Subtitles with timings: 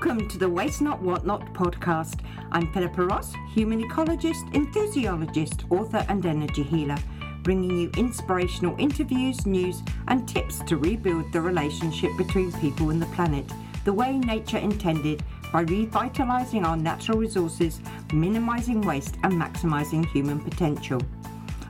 [0.00, 2.20] Welcome to the Waste Not Want Not podcast.
[2.52, 6.98] I'm Philippa Ross, human ecologist, enthusiologist, author, and energy healer,
[7.42, 13.06] bringing you inspirational interviews, news, and tips to rebuild the relationship between people and the
[13.06, 13.44] planet
[13.84, 17.80] the way nature intended by revitalizing our natural resources,
[18.12, 21.02] minimizing waste, and maximizing human potential.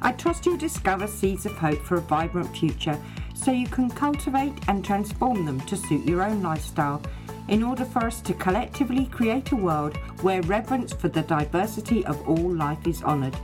[0.02, 3.00] I trust you discover seeds of hope for a vibrant future
[3.34, 7.00] so you can cultivate and transform them to suit your own lifestyle
[7.48, 12.28] in order for us to collectively create a world where reverence for the diversity of
[12.28, 13.36] all life is honoured.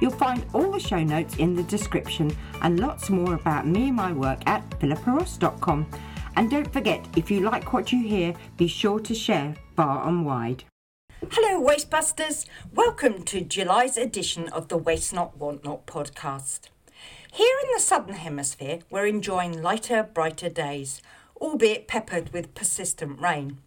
[0.00, 3.96] You'll find all the show notes in the description and lots more about me and
[3.96, 5.86] my work at philippaross.com.
[6.36, 10.26] And don't forget, if you like what you hear, be sure to share far and
[10.26, 10.64] wide.
[11.30, 12.46] Hello, Wastebusters!
[12.74, 16.68] Welcome to July's edition of the Waste Not Want Not podcast.
[17.32, 21.00] Here in the Southern Hemisphere, we're enjoying lighter, brighter days
[21.40, 23.58] albeit peppered with persistent rain.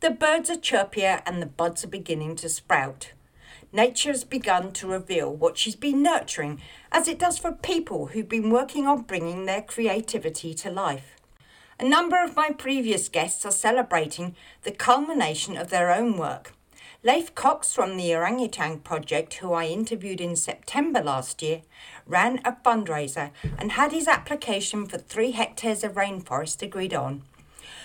[0.00, 3.12] The birds are chirpier and the buds are beginning to sprout.
[3.72, 8.28] Nature has begun to reveal what she's been nurturing, as it does for people who've
[8.28, 11.16] been working on bringing their creativity to life.
[11.80, 16.54] A number of my previous guests are celebrating the culmination of their own work.
[17.04, 21.62] Leif Cocks from the Orangutan Project, who I interviewed in September last year,
[22.08, 27.22] ran a fundraiser and had his application for three hectares of rainforest agreed on.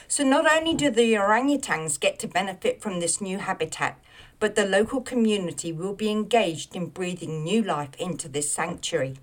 [0.07, 3.99] So not only do the orangutans get to benefit from this new habitat,
[4.39, 9.15] but the local community will be engaged in breathing new life into this sanctuary.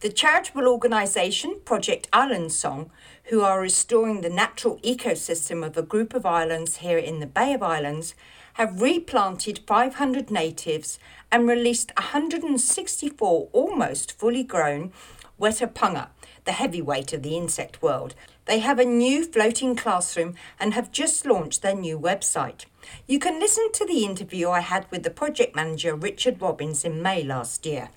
[0.00, 2.90] The charitable organisation Project Island Song,
[3.24, 7.54] who are restoring the natural ecosystem of a group of islands here in the Bay
[7.54, 8.14] of Islands,
[8.54, 10.98] have replanted 500 natives
[11.30, 14.92] and released 164 almost fully grown
[15.40, 16.08] Weta punga,
[16.44, 18.14] the heavyweight of the insect world.
[18.44, 22.66] They have a new floating classroom and have just launched their new website.
[23.08, 27.02] You can listen to the interview I had with the project manager Richard Robbins in
[27.02, 27.88] May last year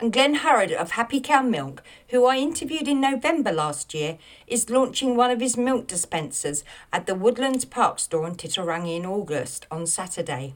[0.00, 4.70] and Glen Herud of Happy Cow Milk, who I interviewed in November last year, is
[4.70, 9.66] launching one of his milk dispensers at the Woodlands Park store in Titirangi in August
[9.70, 10.54] on Saturday.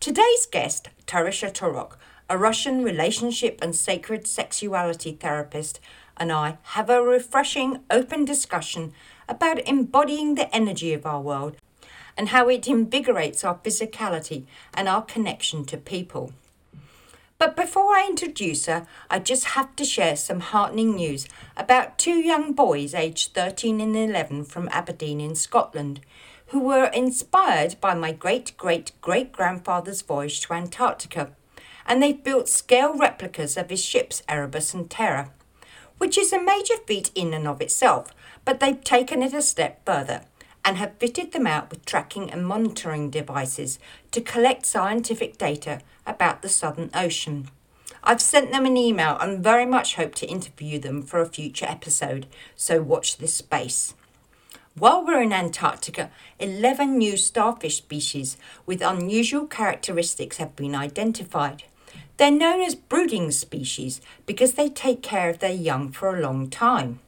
[0.00, 1.98] Today's guest, Tarisha Tourok,
[2.30, 5.78] a Russian relationship and sacred sexuality therapist,
[6.16, 8.92] and I have a refreshing, open discussion
[9.28, 11.56] about embodying the energy of our world
[12.16, 16.32] and how it invigorates our physicality and our connection to people.
[17.38, 22.18] But before I introduce her, I just have to share some heartening news about two
[22.18, 26.00] young boys aged 13 and 11 from Aberdeen in Scotland
[26.48, 31.30] who were inspired by my great great great grandfather's voyage to Antarctica.
[31.86, 35.30] And they've built scale replicas of his ships Erebus and Terror,
[35.98, 38.12] which is a major feat in and of itself,
[38.44, 40.22] but they've taken it a step further
[40.68, 43.78] and have fitted them out with tracking and monitoring devices
[44.10, 47.48] to collect scientific data about the Southern Ocean.
[48.04, 51.64] I've sent them an email and very much hope to interview them for a future
[51.64, 53.94] episode, so watch this space.
[54.78, 58.36] While we're in Antarctica, 11 new starfish species
[58.66, 61.62] with unusual characteristics have been identified.
[62.18, 66.50] They're known as brooding species because they take care of their young for a long
[66.50, 66.98] time.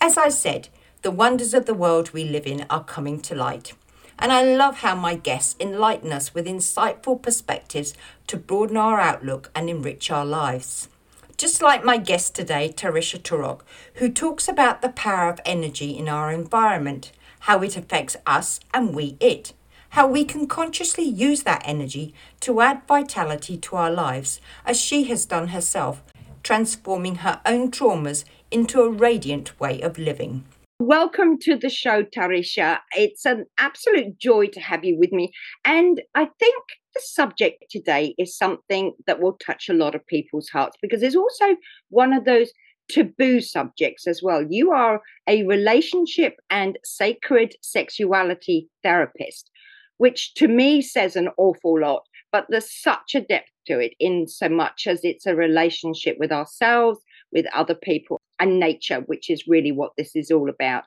[0.00, 0.70] As I said,
[1.04, 3.74] the wonders of the world we live in are coming to light.
[4.18, 7.92] And I love how my guests enlighten us with insightful perspectives
[8.26, 10.88] to broaden our outlook and enrich our lives.
[11.36, 13.60] Just like my guest today, Tarisha Tourok,
[13.96, 18.94] who talks about the power of energy in our environment, how it affects us and
[18.94, 19.52] we it,
[19.90, 25.04] how we can consciously use that energy to add vitality to our lives, as she
[25.04, 26.02] has done herself,
[26.42, 30.46] transforming her own traumas into a radiant way of living.
[30.80, 32.80] Welcome to the show, Tarisha.
[32.96, 35.30] It's an absolute joy to have you with me.
[35.64, 36.64] And I think
[36.94, 41.14] the subject today is something that will touch a lot of people's hearts because it's
[41.14, 41.54] also
[41.90, 42.50] one of those
[42.90, 44.44] taboo subjects as well.
[44.50, 49.52] You are a relationship and sacred sexuality therapist,
[49.98, 52.02] which to me says an awful lot,
[52.32, 56.32] but there's such a depth to it in so much as it's a relationship with
[56.32, 56.98] ourselves,
[57.34, 60.84] with other people and nature, which is really what this is all about.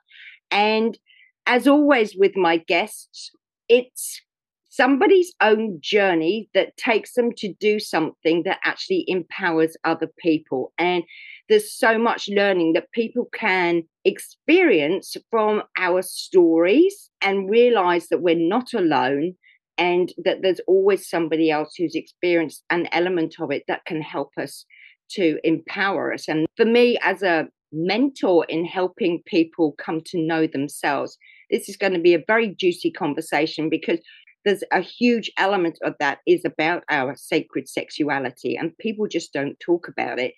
[0.49, 0.97] And
[1.45, 3.31] as always with my guests,
[3.69, 4.21] it's
[4.69, 10.71] somebody's own journey that takes them to do something that actually empowers other people.
[10.77, 11.03] And
[11.49, 18.35] there's so much learning that people can experience from our stories and realize that we're
[18.35, 19.33] not alone
[19.77, 24.31] and that there's always somebody else who's experienced an element of it that can help
[24.37, 24.65] us
[25.11, 26.27] to empower us.
[26.27, 31.17] And for me, as a mentor in helping people come to know themselves,
[31.49, 33.99] this is going to be a very juicy conversation because
[34.45, 39.59] there's a huge element of that is about our sacred sexuality, and people just don't
[39.59, 40.33] talk about it.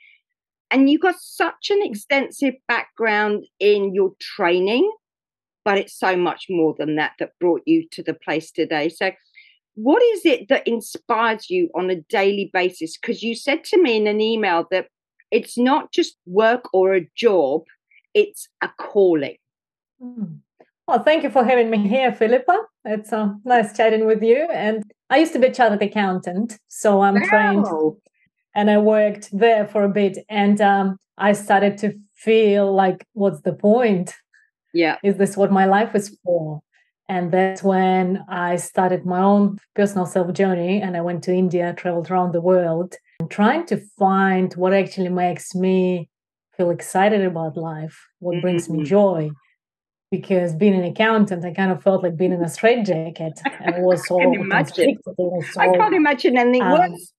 [0.71, 1.89] And you've got such an mm.
[1.89, 4.91] extensive background in your training,
[5.65, 8.89] but it's so much more than that that brought you to the place today.
[8.89, 9.11] So,
[9.81, 12.97] what is it that inspires you on a daily basis?
[12.97, 14.87] Because you said to me in an email that
[15.31, 17.61] it's not just work or a job,
[18.13, 19.37] it's a calling.
[20.01, 20.39] Mm.
[20.87, 22.57] Well, thank you for having me here, Philippa.
[22.83, 24.47] It's uh, nice chatting with you.
[24.51, 27.27] And I used to be a chartered accountant, so I'm wow.
[27.29, 27.67] trained
[28.55, 30.17] and I worked there for a bit.
[30.29, 34.13] And um, I started to feel like, what's the point?
[34.73, 34.97] Yeah.
[35.03, 36.61] Is this what my life is for?
[37.09, 40.79] And that's when I started my own personal self journey.
[40.79, 45.09] And I went to India, traveled around the world, and trying to find what actually
[45.09, 46.07] makes me
[46.55, 48.41] feel excited about life, what mm-hmm.
[48.41, 48.85] brings me mm-hmm.
[48.85, 49.31] joy.
[50.11, 53.39] Because being an accountant, I kind of felt like being in a straitjacket.
[53.59, 54.97] And it was so I can imagine.
[55.03, 57.13] So, I can't imagine anything um, worse.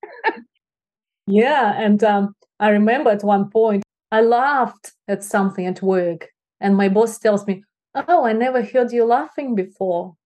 [1.27, 1.75] yeah.
[1.77, 3.83] And um, I remember at one point,
[4.13, 6.29] I laughed at something at work.
[6.61, 7.65] And my boss tells me,
[7.95, 10.17] oh, I never heard you laughing before.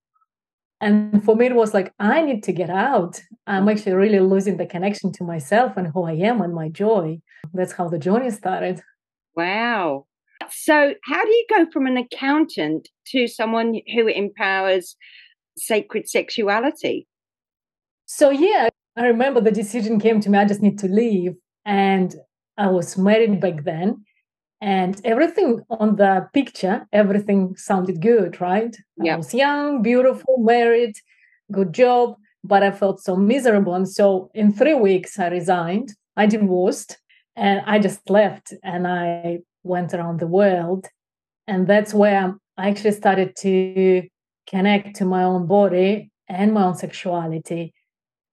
[0.81, 3.21] And for me, it was like, I need to get out.
[3.47, 7.21] I'm actually really losing the connection to myself and who I am and my joy.
[7.55, 8.83] That's how the journey started.
[9.37, 10.07] Wow.
[10.51, 14.97] So, how do you go from an accountant to someone who empowers
[15.57, 17.07] sacred sexuality?
[18.05, 21.35] So, yeah, I remember the decision came to me I just need to leave.
[21.65, 22.15] And
[22.59, 24.05] I was married back then
[24.65, 28.75] and everything on the picture everything sounded good right?
[28.97, 29.15] Yeah.
[29.15, 30.95] i was young beautiful married
[31.53, 33.75] good job but i felt so miserable.
[33.75, 36.99] And so in three weeks i resigned i divorced
[37.37, 40.87] and i just left and i went around the world.
[41.47, 44.03] And that's where i actually started to
[44.47, 47.75] connect to my own body and my own sexuality.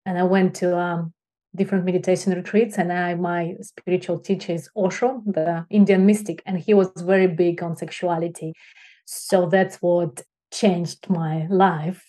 [0.06, 1.14] And i went to um,
[1.56, 6.74] different meditation retreats and I, my spiritual teacher is Osho, the Indian mystic, and he
[6.74, 8.54] was very big on sexuality.
[9.06, 10.22] So that's what
[10.54, 12.04] changed my life.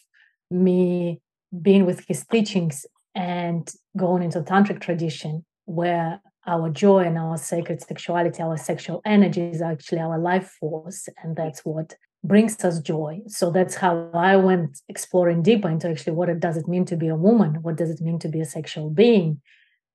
[0.51, 1.21] Me
[1.61, 7.81] being with his teachings and going into tantric tradition where our joy and our sacred
[7.81, 11.09] sexuality, our sexual energy is actually our life force.
[11.23, 11.95] And that's what
[12.25, 13.21] brings us joy.
[13.27, 16.97] So that's how I went exploring deeper into actually what it does it mean to
[16.97, 17.63] be a woman?
[17.63, 19.41] What does it mean to be a sexual being?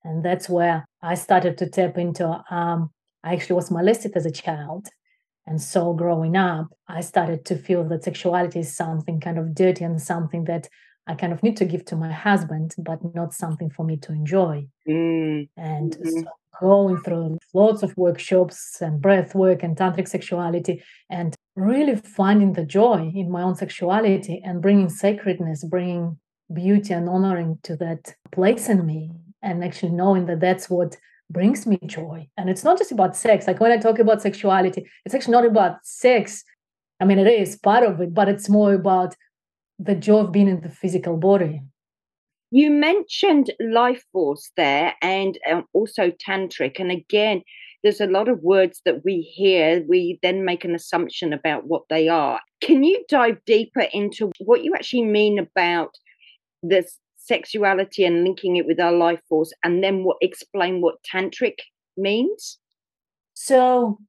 [0.04, 2.92] And that's where I started to tap into um,
[3.24, 4.88] I actually was molested as a child.
[5.46, 9.84] And so growing up, I started to feel that sexuality is something kind of dirty
[9.84, 10.68] and something that
[11.08, 14.12] I kind of need to give to my husband, but not something for me to
[14.12, 14.68] enjoy.
[14.88, 15.48] Mm.
[15.56, 16.10] And mm-hmm.
[16.10, 16.26] so
[16.60, 22.64] going through lots of workshops and breath work and tantric sexuality and really finding the
[22.64, 26.18] joy in my own sexuality and bringing sacredness, bringing
[26.54, 29.12] beauty and honoring to that place in me,
[29.42, 30.96] and actually knowing that that's what
[31.30, 32.28] brings me joy.
[32.38, 33.48] And it's not just about sex.
[33.48, 36.44] Like when I talk about sexuality, it's actually not about sex.
[37.00, 39.16] I mean, it is part of it, but it's more about
[39.80, 41.62] the joy of being in the physical body.
[42.52, 46.80] You mentioned life force there and um, also tantric.
[46.80, 47.42] And again,
[47.84, 51.84] there's a lot of words that we hear, we then make an assumption about what
[51.90, 52.40] they are.
[52.62, 55.92] Can you dive deeper into what you actually mean about
[56.64, 61.56] this sexuality and linking it with our life force, and then what explain what tantric
[61.96, 62.58] means?
[63.34, 64.00] So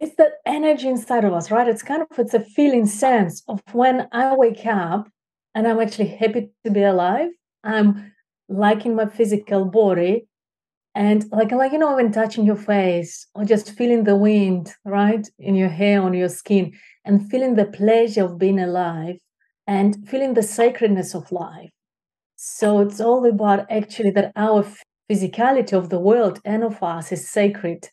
[0.00, 1.68] it's that energy inside of us, right?
[1.68, 5.08] It's kind of it's a feeling sense of when I wake up
[5.54, 7.30] and I'm actually happy to be alive.
[7.64, 8.12] I'm
[8.48, 10.26] liking my physical body
[10.94, 15.28] and like like you know when touching your face or just feeling the wind right
[15.38, 16.72] in your hair on your skin
[17.04, 19.16] and feeling the pleasure of being alive
[19.66, 21.70] and feeling the sacredness of life.
[22.36, 24.66] So it's all about actually that our
[25.10, 27.88] physicality of the world and of us is sacred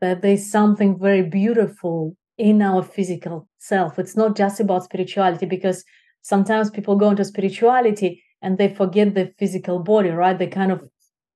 [0.00, 3.98] that there's something very beautiful in our physical self.
[3.98, 5.84] It's not just about spirituality because
[6.22, 10.38] sometimes people go into spirituality and they forget the physical body right?
[10.38, 10.82] They kind of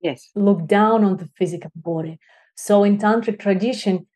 [0.01, 0.29] yes.
[0.35, 2.19] look down on the physical body.
[2.55, 4.07] So in tantric tradition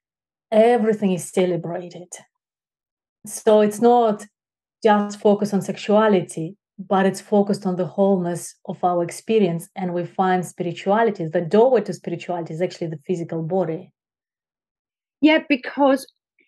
[0.51, 2.09] everything is celebrated.
[3.25, 4.25] So it's not
[4.83, 10.03] just focused on sexuality but it's focused on the wholeness of our experience and we
[10.05, 13.91] find spirituality the doorway to spirituality is actually the physical body.
[15.21, 16.05] Yeah because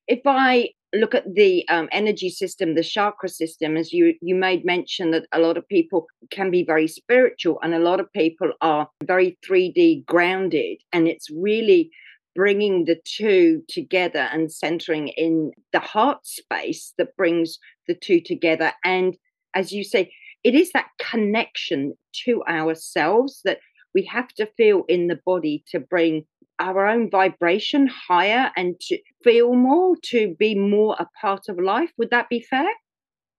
[0.08, 4.66] if i look at the um, energy system, the chakra system, as you you made
[4.66, 8.52] mention that a lot of people can be very spiritual, and a lot of people
[8.62, 11.90] are very three D grounded, and it's really
[12.36, 18.74] bringing the two together and centering in the heart space that brings the two together.
[18.84, 19.16] And
[19.54, 20.12] as you say,
[20.44, 23.60] it is that connection to ourselves that
[23.94, 26.25] we have to feel in the body to bring
[26.60, 31.92] our own vibration higher and to feel more, to be more a part of life.
[31.98, 32.70] Would that be fair?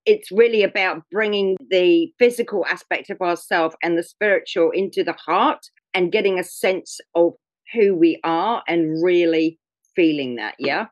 [0.04, 5.66] It's really about bringing the physical aspect of ourselves and the spiritual into the heart
[5.94, 7.32] and getting a sense of
[7.72, 9.58] who we are and really
[9.96, 10.54] feeling that.
[10.58, 10.86] Yeah.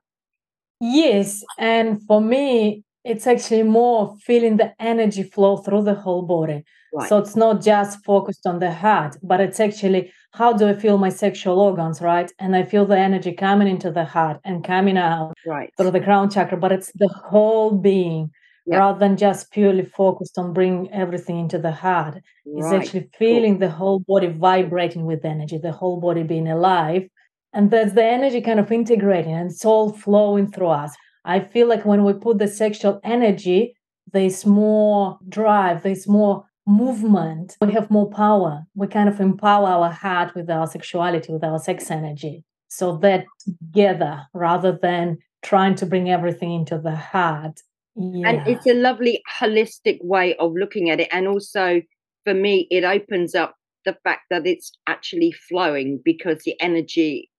[0.80, 1.44] Yes.
[1.58, 6.64] And for me, it's actually more feeling the energy flow through the whole body.
[6.92, 7.08] Right.
[7.08, 10.96] So it's not just focused on the heart, but it's actually how do I feel
[10.96, 12.30] my sexual organs, right?
[12.38, 15.72] And I feel the energy coming into the heart and coming out right.
[15.76, 18.30] through the crown chakra, but it's the whole being
[18.66, 18.78] yeah.
[18.78, 22.14] rather than just purely focused on bringing everything into the heart.
[22.14, 22.22] Right.
[22.46, 23.68] It's actually feeling cool.
[23.68, 27.08] the whole body vibrating with energy, the whole body being alive.
[27.52, 30.94] And that's the energy kind of integrating and it's all flowing through us.
[31.24, 33.76] I feel like when we put the sexual energy,
[34.12, 38.64] there's more drive, there's more movement, we have more power.
[38.74, 42.44] We kind of empower our heart with our sexuality, with our sex energy.
[42.68, 47.60] So that together rather than trying to bring everything into the heart.
[47.96, 48.28] Yeah.
[48.28, 51.08] And it's a lovely holistic way of looking at it.
[51.12, 51.82] And also
[52.24, 57.30] for me, it opens up the fact that it's actually flowing because the energy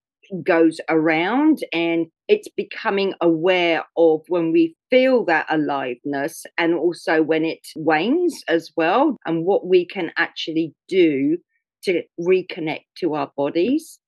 [0.44, 7.46] goes around and it's becoming aware of when we feel that aliveness and also when
[7.46, 11.38] it wanes as well and what we can actually do
[11.84, 14.00] to reconnect to our bodies.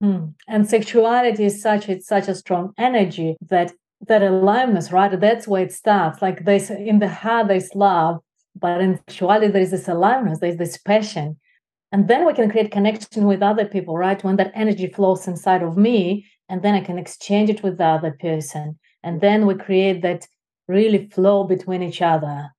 [0.00, 0.34] Mm.
[0.46, 3.72] and sexuality is such it's such a strong energy that
[4.06, 5.18] that aliveness right?
[5.20, 6.22] That's where it starts.
[6.22, 8.20] Like there's in the heart there's love
[8.60, 11.36] but in sexuality there is this aliveness there's this passion
[11.90, 14.22] and then we can create connection with other people right?
[14.22, 17.84] When that energy flows inside of me and then i can exchange it with the
[17.84, 18.78] other person.
[19.02, 20.26] And then we create that
[20.66, 22.50] really flow between each other.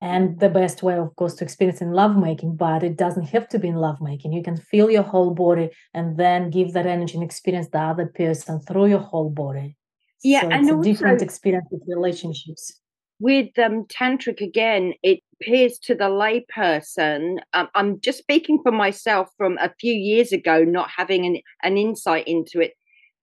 [0.00, 3.58] And the best way of course to experience in lovemaking but it doesn't have to
[3.58, 4.32] be in lovemaking.
[4.32, 8.06] You can feel your whole body and then give that energy and experience the other
[8.06, 9.76] person through your whole body.
[10.22, 12.80] Yeah so and it's a different experience with relationships
[13.20, 19.28] with um, tantric again it appears to the layperson um, i'm just speaking for myself
[19.36, 22.72] from a few years ago not having an, an insight into it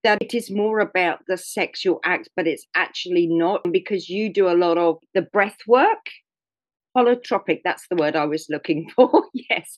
[0.03, 4.47] that it is more about the sexual act but it's actually not because you do
[4.47, 6.05] a lot of the breath work.
[6.97, 9.77] Holotropic that's the word i was looking for yes.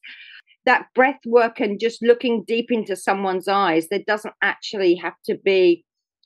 [0.65, 5.37] That breath work and just looking deep into someone's eyes there doesn't actually have to
[5.43, 5.83] be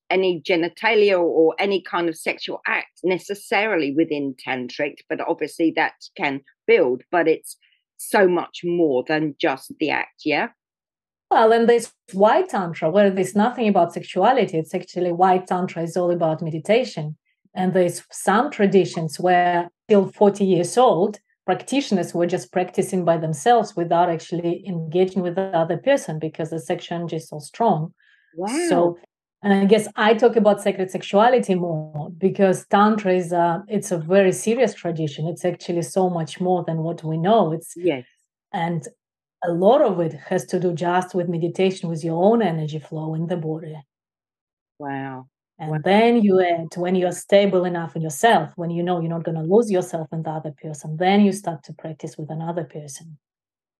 [0.09, 6.41] any genitalia or any kind of sexual act necessarily within tantric, but obviously that can
[6.65, 7.57] build, but it's
[7.97, 10.49] so much more than just the act, yeah?
[11.29, 14.57] Well, and there's white tantra where there's nothing about sexuality.
[14.57, 17.17] It's actually white tantra is all about meditation.
[17.53, 23.75] And there's some traditions where till 40 years old, practitioners were just practicing by themselves
[23.75, 27.93] without actually engaging with the other person because the sexual energy is so strong.
[28.35, 28.67] Wow.
[28.69, 28.97] So
[29.43, 33.97] and i guess i talk about sacred sexuality more because tantra is a it's a
[33.97, 35.27] very serious tradition.
[35.27, 37.51] It's actually so much more than what we know.
[37.51, 38.05] It's yes.
[38.53, 38.87] and
[39.43, 43.13] a lot of it has to do just with meditation with your own energy flow
[43.13, 43.75] in the body.
[44.79, 45.27] Wow.
[45.59, 45.77] And wow.
[45.83, 49.37] then you add when you're stable enough in yourself when you know you're not going
[49.37, 53.17] to lose yourself in the other person then you start to practice with another person.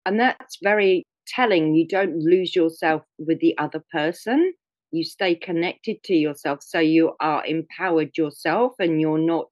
[0.06, 1.76] And that's very telling.
[1.76, 4.54] You don't lose yourself with the other person
[4.92, 9.48] you stay connected to yourself so you are empowered yourself and you're not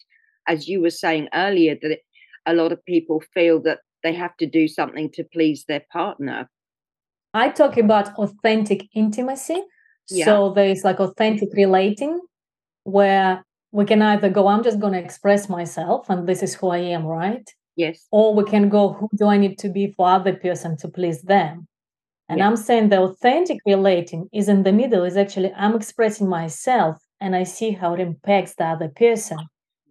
[0.47, 1.99] as you were saying earlier that
[2.45, 6.47] a lot of people feel that they have to do something to please their partner.
[7.33, 9.61] I talk about authentic intimacy.
[10.07, 10.25] Yeah.
[10.25, 12.21] so there's like authentic relating
[12.83, 16.69] where we can either go i'm just going to express myself and this is who
[16.69, 17.49] i am right?
[17.75, 18.05] Yes.
[18.11, 21.23] Or we can go who do i need to be for other person to please
[21.23, 21.67] them
[22.27, 22.47] and yeah.
[22.47, 27.35] I'm saying the authentic relating is in the middle, is actually I'm expressing myself and
[27.35, 29.37] I see how it impacts the other person.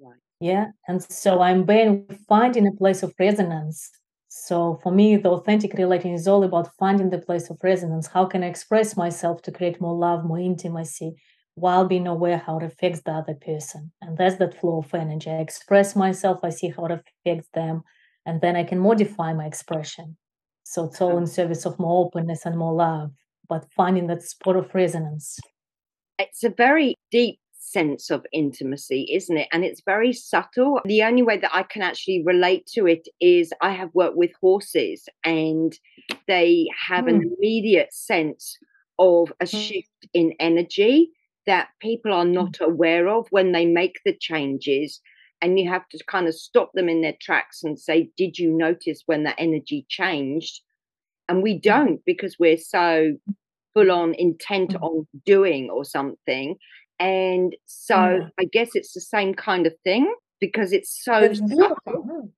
[0.01, 0.19] Right.
[0.41, 0.67] Yeah.
[0.89, 3.91] And so I'm being finding a place of resonance.
[4.29, 8.09] So for me, the authentic relating is all about finding the place of resonance.
[8.09, 11.15] How can I express myself to create more love, more intimacy,
[11.55, 13.93] while being aware how it affects the other person?
[14.03, 15.31] And that's that flow of energy.
[15.31, 17.85] I express myself, I see how it affects them,
[18.27, 20.17] and then I can modify my expression.
[20.65, 23.13] So it's all in service of more openness and more love,
[23.49, 25.39] but finding that spot of resonance.
[26.19, 27.39] It's a very deep
[27.75, 29.49] sense of intimacy, isn't it?
[29.53, 30.81] And it's very subtle.
[30.85, 34.31] The only way that I can actually relate to it is I have worked with
[34.41, 35.73] horses and
[36.29, 37.11] they have mm.
[37.11, 37.29] an hmm.
[37.39, 38.57] immediate sense
[38.99, 39.69] of a Mm.
[39.69, 41.11] shift in energy
[41.47, 42.33] that people are Mm.
[42.33, 45.01] not aware of when they make the changes.
[45.45, 48.51] And you have to kind of stop them in their tracks and say, Did you
[48.51, 50.63] notice when that energy changed?
[51.29, 53.17] And we don't because we're so
[53.75, 54.83] full on intent Mm.
[54.83, 56.57] on doing or something.
[56.99, 58.29] And so Yeah.
[58.39, 60.05] I guess it's the same kind of thing
[60.41, 61.77] because it's so It's subtle.
[61.87, 62.31] Mm.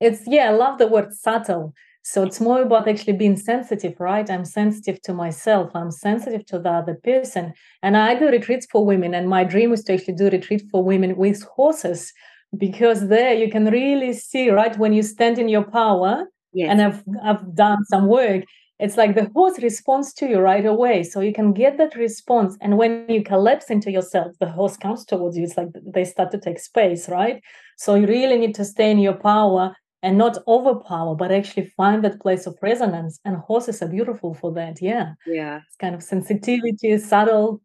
[0.00, 1.72] It's yeah, I love the word subtle.
[2.04, 4.28] So it's more about actually being sensitive, right?
[4.28, 5.70] I'm sensitive to myself.
[5.80, 7.52] I'm sensitive to the other person.
[7.84, 9.14] And I do retreats for women.
[9.14, 12.12] And my dream is to actually do retreat for women with horses
[12.56, 14.76] because there you can really see, right?
[14.78, 16.68] When you stand in your power, Yes.
[16.70, 18.44] and I've I've done some work.
[18.78, 22.56] It's like the horse responds to you right away, so you can get that response.
[22.60, 25.44] And when you collapse into yourself, the horse comes towards you.
[25.44, 27.40] It's like they start to take space, right?
[27.78, 32.02] So you really need to stay in your power and not overpower, but actually find
[32.04, 33.20] that place of resonance.
[33.24, 34.82] And horses are beautiful for that.
[34.82, 35.60] Yeah, yeah.
[35.66, 37.60] it's kind of sensitivity, subtle,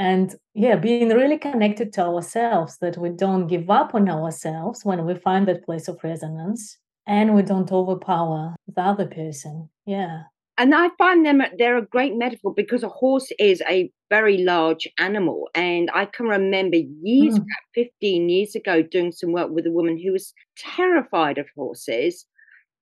[0.00, 2.78] and yeah, being really connected to ourselves.
[2.80, 7.34] That we don't give up on ourselves when we find that place of resonance and
[7.34, 9.68] we don't overpower the other person.
[9.86, 10.22] Yeah.
[10.58, 14.86] And I find them they're a great metaphor because a horse is a very large
[14.98, 15.48] animal.
[15.54, 16.76] And I can remember
[17.10, 17.46] years Mm.
[17.50, 22.26] back, 15 years ago, doing some work with a woman who was terrified of horses.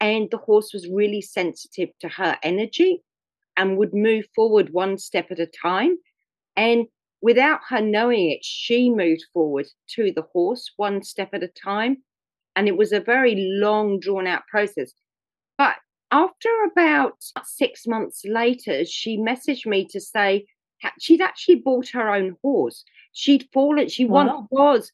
[0.00, 3.02] And the horse was really sensitive to her energy
[3.56, 5.98] and would move forward one step at a time.
[6.56, 6.86] And
[7.20, 11.98] without her knowing it, she moved forward to the horse one step at a time.
[12.56, 14.92] And it was a very long, drawn out process.
[15.56, 15.76] But
[16.10, 20.46] after about six months later, she messaged me to say
[20.98, 22.84] she'd actually bought her own horse.
[23.12, 24.90] She'd fallen, she once was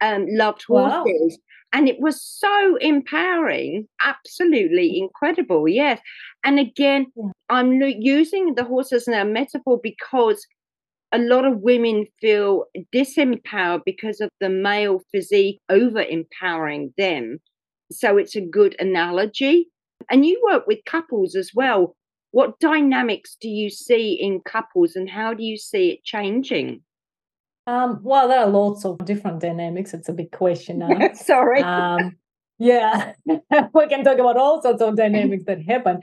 [0.00, 1.02] um, loved Wow.
[1.04, 1.38] horses.
[1.72, 5.68] And it was so empowering, absolutely incredible.
[5.68, 6.00] Yes.
[6.44, 7.30] And again, Yeah.
[7.48, 10.44] I'm using the horse as a metaphor because
[11.12, 17.38] a lot of women feel disempowered because of the male physique over empowering them.
[17.90, 19.68] So it's a good analogy.
[20.10, 21.96] And you work with couples as well.
[22.30, 26.82] What dynamics do you see in couples and how do you see it changing?
[27.66, 29.92] Um, well, there are lots of different dynamics.
[29.92, 30.82] It's a big question.
[31.14, 31.62] Sorry.
[31.62, 32.16] um,
[32.58, 36.00] yeah, we can talk about all sorts of dynamics that happen.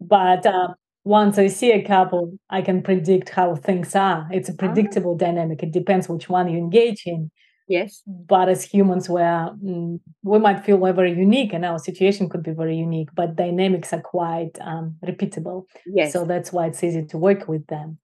[0.00, 4.26] But uh, once I see a couple, I can predict how things are.
[4.32, 5.62] It's a predictable dynamic.
[5.62, 7.30] It depends which one you engage in.
[7.68, 8.02] yes.
[8.06, 12.42] But as humans, we're, mm, we might feel we're very unique, and our situation could
[12.42, 15.64] be very unique, but dynamics are quite um, repeatable.
[15.86, 16.12] Yes.
[16.12, 17.98] So that's why it's easy to work with them.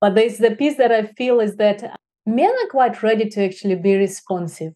[0.00, 3.76] But there's the piece that I feel is that men are quite ready to actually
[3.76, 4.74] be responsive.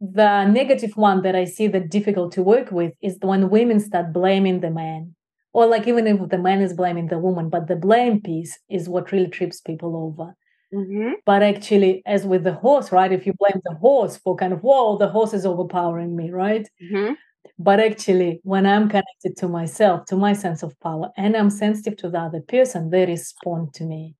[0.00, 4.14] The negative one that I see that difficult to work with is when women start
[4.14, 5.14] blaming the man.
[5.52, 8.88] Or like even if the man is blaming the woman, but the blame piece is
[8.88, 10.34] what really trips people over.
[10.72, 13.12] hmm But actually, as with the horse, right?
[13.12, 16.68] If you blame the horse for kind of, whoa, the horse is overpowering me, right?
[16.80, 17.12] hmm
[17.58, 21.96] But actually, when I'm connected to myself, to my sense of power, and I'm sensitive
[21.98, 24.16] to the other person, they respond to me.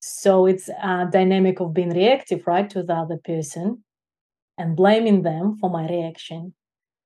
[0.00, 3.84] So it's a dynamic of being reactive, right, to the other person
[4.58, 6.54] and blaming them for my reaction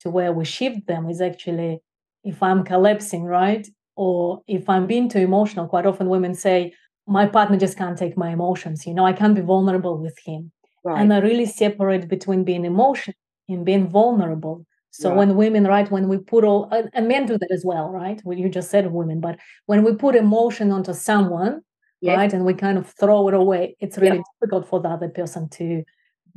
[0.01, 1.81] to where we shift them is actually
[2.24, 3.66] if I'm collapsing, right?
[3.96, 6.72] Or if I'm being too emotional, quite often women say,
[7.06, 8.87] my partner just can't take my emotions.
[8.87, 10.52] You know, I can't be vulnerable with him.
[10.85, 11.00] Right.
[11.00, 13.14] And I really separate between being emotional
[13.48, 14.64] and being vulnerable.
[14.92, 15.18] So Right.
[15.18, 18.20] when women, right, when we put all, and men do that as well, right?
[18.24, 21.62] Well, you just said women, but when we put emotion onto someone,
[22.00, 22.16] Yes.
[22.16, 24.04] right, and we kind of throw it away, it's Yeah.
[24.04, 25.85] really difficult for the other person to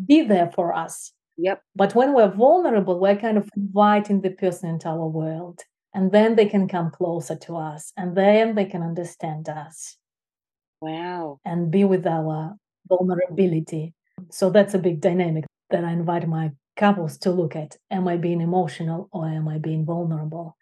[0.05, 1.13] be there for us.
[1.37, 1.61] Yep.
[1.75, 5.61] But when we're vulnerable, we're kind of inviting the person into our world.
[5.93, 7.91] And then they can come closer to us.
[7.97, 9.97] And then they can understand us
[10.81, 11.39] Wow.
[11.45, 12.55] and be with our
[12.87, 13.93] vulnerability.
[14.31, 17.77] So that's a big dynamic that I invite my couples to look at.
[17.91, 20.57] Am I being emotional or am I being vulnerable?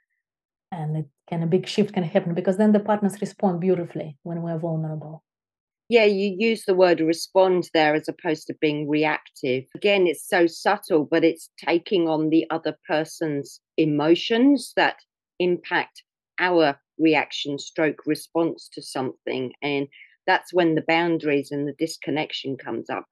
[0.72, 4.42] And it can a big shift can happen because then the partners respond beautifully when
[4.42, 5.24] we're vulnerable.
[5.90, 9.66] Yeah, you use the word respond there as opposed to being reactive.
[9.76, 14.96] Again, it's so subtle, but it's taking on the other person's emotions that
[15.42, 16.04] impact
[16.40, 19.54] our reaction stroke response to something.
[19.62, 19.88] And
[20.28, 23.06] that's when the boundaries and the disconnection comes up.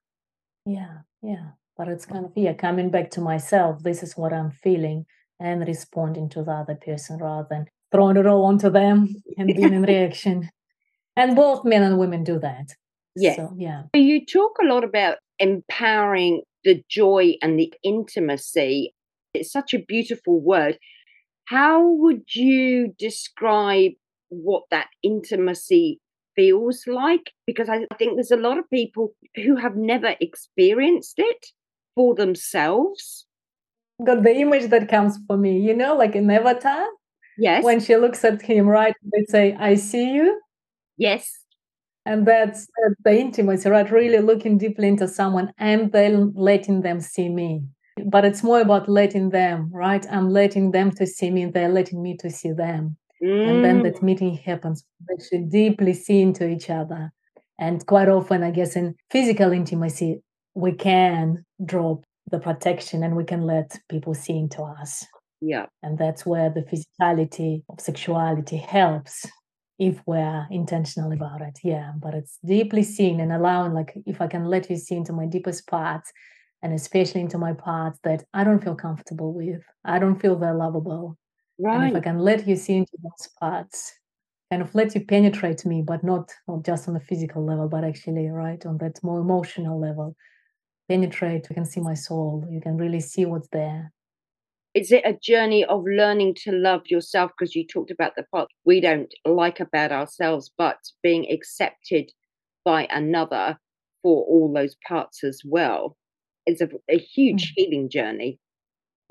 [0.66, 1.52] Yeah, yeah.
[1.78, 3.84] But it's kind of, yeah, coming back to myself.
[3.84, 5.06] This is what I'm feeling
[5.40, 9.74] and responding to the other person rather than throwing it all onto them and being
[9.74, 10.50] in reaction.
[11.16, 12.76] And both men and women do that.
[13.16, 13.38] Yes.
[13.38, 13.84] So, yeah.
[13.94, 18.94] You talk a lot about empowering the joy and the intimacy.
[19.34, 20.78] It's such a beautiful word.
[21.50, 23.94] How would you describe
[24.30, 26.00] what that intimacy
[26.36, 31.48] feels like because I think there's a lot of people who have never experienced it
[31.96, 33.26] for themselves.
[34.06, 36.86] Got the image that comes for me, you know, like in Avatar.
[37.38, 37.64] Yes.
[37.64, 38.94] When she looks at him, right?
[39.12, 40.40] They say, I see you.
[40.98, 41.32] Yes.
[42.06, 43.90] And that's, that's the intimacy, right?
[43.90, 47.64] Really looking deeply into someone and then letting them see me.
[48.06, 50.06] But it's more about letting them, right?
[50.10, 52.98] I'm letting them to see me, they're letting me to see them.
[53.24, 53.50] Mm.
[53.50, 54.04] And then that mm.
[54.04, 54.86] meeting happens.
[55.08, 57.12] They should deeply see into each other.
[57.60, 60.22] And quite often, I guess, in physical intimacy,
[60.56, 65.06] we can drop the protection and we can let people see into us.
[65.42, 65.66] Yeah.
[65.84, 69.26] And that's where the physicality of sexuality helps
[69.78, 71.60] if we're intentional about it.
[71.64, 71.92] Yeah.
[71.98, 75.26] But it's deeply seen and allowing, like, if I can let you see into my
[75.26, 76.12] deepest parts
[76.62, 80.54] and especially into my parts that I don't feel comfortable with, I don't feel they're
[80.54, 81.18] lovable.
[81.60, 81.76] Right.
[81.76, 83.94] And if I can let you see into those parts,
[84.52, 87.84] kind of let you penetrate me, but not, not just on the physical level, but
[87.84, 90.16] actually, right, on that more emotional level.
[90.88, 93.92] Penetrate, you can see my soul, you can really see what's there.
[94.74, 97.32] Is it a journey of learning to love yourself?
[97.38, 102.12] Because you talked about the part we don't like about ourselves, but being accepted
[102.64, 103.58] by another
[104.04, 105.98] for all those parts as well
[106.50, 107.54] is a, a huge mm.
[107.56, 108.40] healing journey.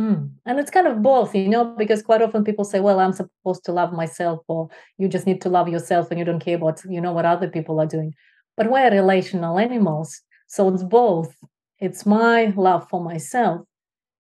[0.01, 0.31] Mm.
[0.47, 3.65] And it's kind of both, you know, because quite often people say, well, I'm supposed
[3.65, 6.81] to love myself, or you just need to love yourself and you don't care about,
[6.89, 8.15] you know, what other people are doing.
[8.57, 10.21] But we're relational animals.
[10.47, 11.35] So it's both.
[11.81, 13.63] It's my love for myself.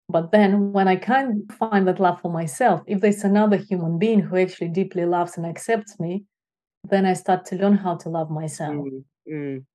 [0.10, 4.22] But then when I can't find that love for myself, if there's another human being
[4.22, 6.24] who actually deeply loves and accepts me,
[6.90, 8.74] then I start to learn how to love myself.
[8.74, 9.66] Mm, mm.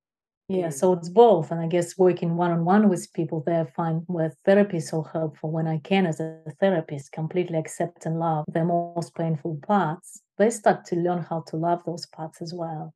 [0.49, 1.51] Yeah, so it's both.
[1.51, 5.01] And I guess working one on one with people there, find where therapy is so
[5.01, 10.21] helpful when I can, as a therapist, completely accept and love their most painful parts.
[10.37, 12.93] They start to learn how to love those parts as well.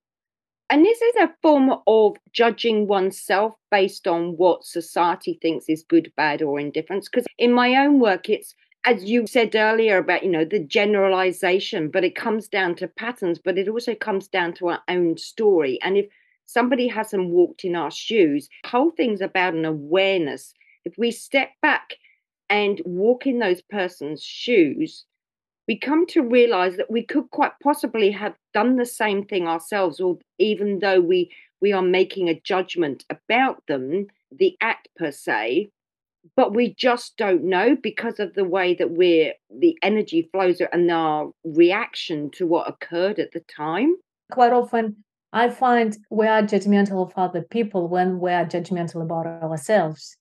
[0.70, 6.12] And this is a form of judging oneself based on what society thinks is good,
[6.18, 7.08] bad, or indifference?
[7.08, 8.54] Because in my own work, it's
[8.86, 13.40] as you said earlier about you know the generalization but it comes down to patterns
[13.44, 16.06] but it also comes down to our own story and if
[16.48, 18.50] somebody hasn't walked in our shoes.
[18.64, 20.54] The whole thing's about an awareness.
[20.86, 21.94] If we step back
[22.50, 25.06] and walk in those person's shoes,
[25.68, 30.00] we come to realize that we could quite possibly have done the same thing ourselves,
[30.00, 31.30] or even though we
[31.60, 35.70] we are making a judgment about them, the act per se,
[36.36, 40.92] but we just don't know because of the way that we're the energy flows and
[40.92, 43.96] our reaction to what occurred at the time.
[44.32, 49.26] Quite often I find we are judgmental of other people when we are judgmental about
[49.26, 50.16] ourselves.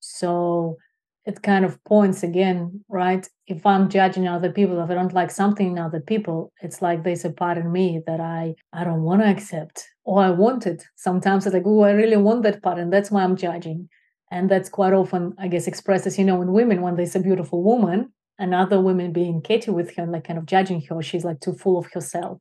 [0.00, 0.76] So
[1.24, 3.26] it kind of points again, right?
[3.46, 7.02] If I'm judging other people, if I don't like something in other people, it's like
[7.02, 10.66] there's a part in me that I I don't want to accept or I want
[10.66, 10.84] it.
[10.96, 13.88] Sometimes it's like, oh, I really want that part, and that's why I'm judging.
[14.30, 17.20] And that's quite often, I guess, expressed as you know, in women when there's a
[17.20, 21.02] beautiful woman, and other women being catty with her, and like kind of judging her,
[21.02, 22.38] she's like too full of herself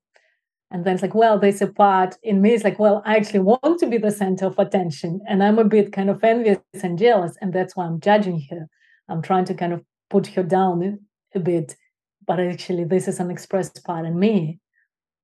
[0.71, 2.53] and then it's like, well, there's a part in me.
[2.53, 5.19] It's like, well, I actually want to be the center of attention.
[5.27, 7.35] And I'm a bit kind of envious and jealous.
[7.41, 8.67] And that's why I'm judging her.
[9.09, 10.99] I'm trying to kind of put her down
[11.35, 11.75] a bit.
[12.25, 14.59] But actually, this is an expressed part in me.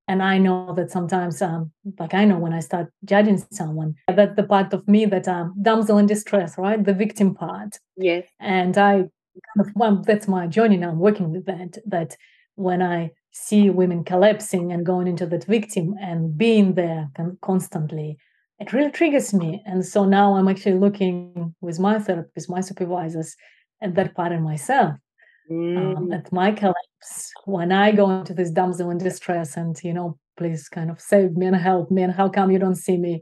[0.09, 4.35] And I know that sometimes, um, like I know when I start judging someone, that
[4.35, 6.83] the part of me that um, damsel in distress, right?
[6.83, 7.77] The victim part.
[7.95, 8.25] Yes.
[8.39, 10.89] And I kind of, well, that's my journey now.
[10.89, 12.17] I'm working with that, that
[12.55, 13.11] when I
[13.45, 17.09] see women collapsing and going into that victim and being there
[17.41, 18.17] constantly
[18.59, 19.61] it really triggers me.
[19.65, 23.35] And so now i'm actually looking with my therapist my supervisors
[23.81, 24.95] at that part in myself
[25.51, 25.97] um, mm.
[25.97, 30.17] um, at my collapse when i go into this damsel in distress and you know
[30.35, 33.21] please kind of save me and help me and how come you don't see me?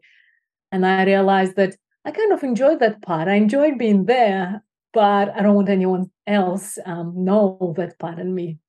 [0.72, 1.76] And i realized that
[2.06, 3.28] i kind of enjoyed that part.
[3.28, 8.34] I enjoyed being there but i don't want anyone else um, know that part in
[8.34, 8.60] me.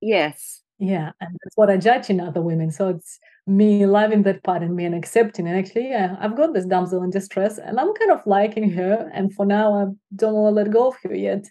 [0.00, 2.70] Yes yeah, and that's what I judge in other women.
[2.70, 5.48] So it's me loving that part and me and accepting.
[5.48, 9.10] And actually, yeah, I've got this damsel in distress, and I'm kind of liking her.
[9.12, 11.46] And for now, I don't want to let go of her yet.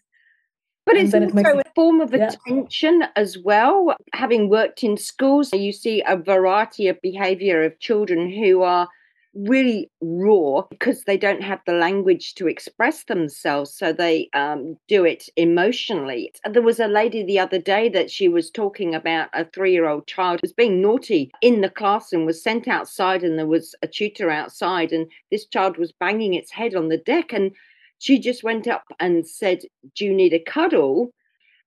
[0.86, 2.32] But and it's also it, a form of yeah.
[2.32, 3.94] attention as well.
[4.13, 8.88] Having worked in schools, you see a variety of behavior of children who are
[9.45, 15.06] really raw because they don't have the language to express themselves so they um, do
[15.06, 16.32] it emotionally.
[16.50, 20.39] There was a lady the other day that she was talking about a three-year-old child
[20.39, 23.88] who was being naughty in the class and was sent outside and there was a
[23.88, 27.52] tutor outside and this child was banging its head on the deck and
[28.00, 29.60] she just went up and said
[29.95, 31.12] do you need a cuddle?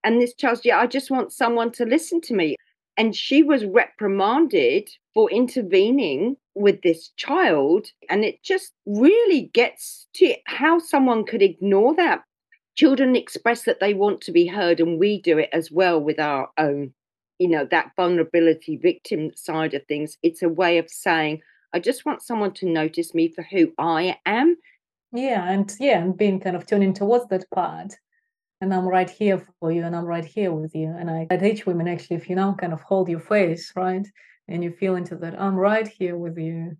[0.03, 2.55] And this child yeah i just want someone to listen to me
[3.01, 7.87] and she was reprimanded for intervening with this child.
[8.11, 12.21] And it just really gets to how someone could ignore that.
[12.75, 16.19] Children express that they want to be heard, and we do it as well with
[16.19, 16.93] our own,
[17.39, 20.19] you know, that vulnerability victim side of things.
[20.21, 21.41] It's a way of saying,
[21.73, 24.57] I just want someone to notice me for who I am.
[25.11, 27.95] Yeah, and yeah, and being kind of tuning towards that part
[28.61, 30.95] and I'm right here for you and I'm right here with you.
[30.97, 34.07] And I, I teach women actually, if you now kind of hold your face, right?
[34.47, 36.77] And you feel into that, I'm right here with you.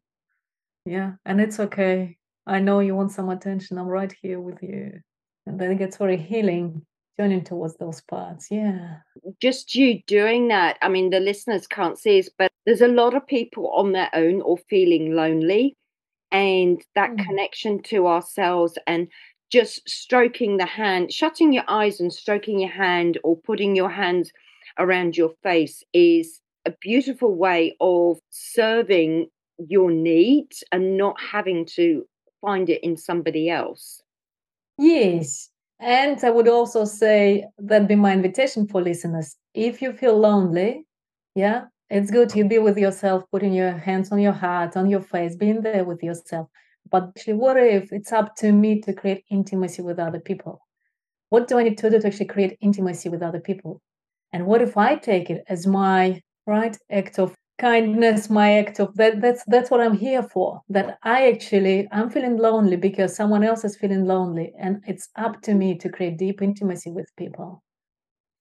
[0.86, 1.13] Yeah.
[1.26, 2.17] And it's okay.
[2.46, 3.80] I know you want some attention.
[3.80, 5.00] I'm right here with you.
[5.48, 6.86] And then it gets very healing,
[7.17, 8.50] turning towards those parts.
[8.52, 8.98] Yeah.
[9.41, 10.78] Just you doing that.
[10.84, 14.10] I mean, the listeners can't see us, but there's a lot of people on their
[14.13, 15.76] own or feeling lonely.
[16.32, 17.26] And that mm.
[17.26, 19.08] connection to ourselves and
[19.52, 24.32] just stroking the hand, shutting your eyes and stroking your hand or putting your hands
[24.80, 29.28] around your face is a beautiful way of serving
[29.68, 32.06] your needs and not having to
[32.40, 34.02] find it in somebody else.
[34.78, 35.50] Yes.
[35.80, 39.36] And I would also say that'd be my invitation for listeners.
[39.54, 40.86] If you feel lonely,
[41.36, 45.02] yeah, it's good to be with yourself, putting your hands on your heart, on your
[45.02, 46.48] face, being there with yourself.
[46.89, 50.62] But actually, what if it's up to me to create intimacy with other people?
[51.30, 53.82] What do I need to do to actually create intimacy with other people?
[54.34, 58.96] And what if I take it as my right act of kindness, my act of
[58.96, 60.62] that that's that's what I'm here for.
[60.70, 64.52] That I actually I'm feeling lonely because someone else is feeling lonely.
[64.60, 67.63] And it's up to me to create deep intimacy with people.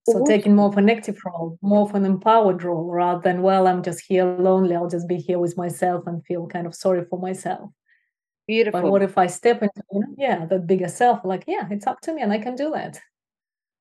[0.09, 3.69] So taking more of an active role, more of an empowered role, rather than, well,
[3.69, 7.05] I'm just here lonely, I'll just be here with myself and feel kind of sorry
[7.05, 7.71] for myself.
[8.51, 8.83] Beautiful.
[8.83, 11.21] But what if I step into, you know, yeah, the bigger self?
[11.25, 13.01] Like, yeah, it's up to me and I can do that.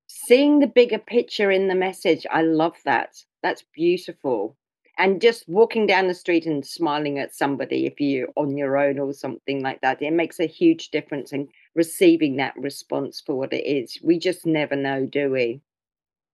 [0.06, 3.16] Seeing the bigger picture in the message, I love that.
[3.42, 4.56] That's beautiful.
[5.00, 9.00] And just walking down the street and smiling at somebody if you're on your own
[9.00, 13.52] or something like that, it makes a huge difference in receiving that response for what
[13.52, 13.98] it is.
[14.04, 15.62] We just never know, do we?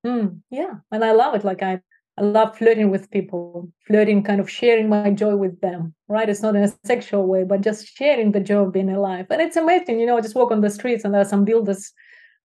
[0.06, 0.74] Mm, yeah.
[0.92, 1.46] And I love it.
[1.46, 1.80] Like I
[2.18, 6.30] I love flirting with people, flirting, kind of sharing my joy with them, right?
[6.30, 9.28] It's not in a sexual way, but just sharing the joy of being alive.
[9.30, 11.44] And it's amazing, you know, I just walk on the streets and there are some
[11.44, 11.92] builders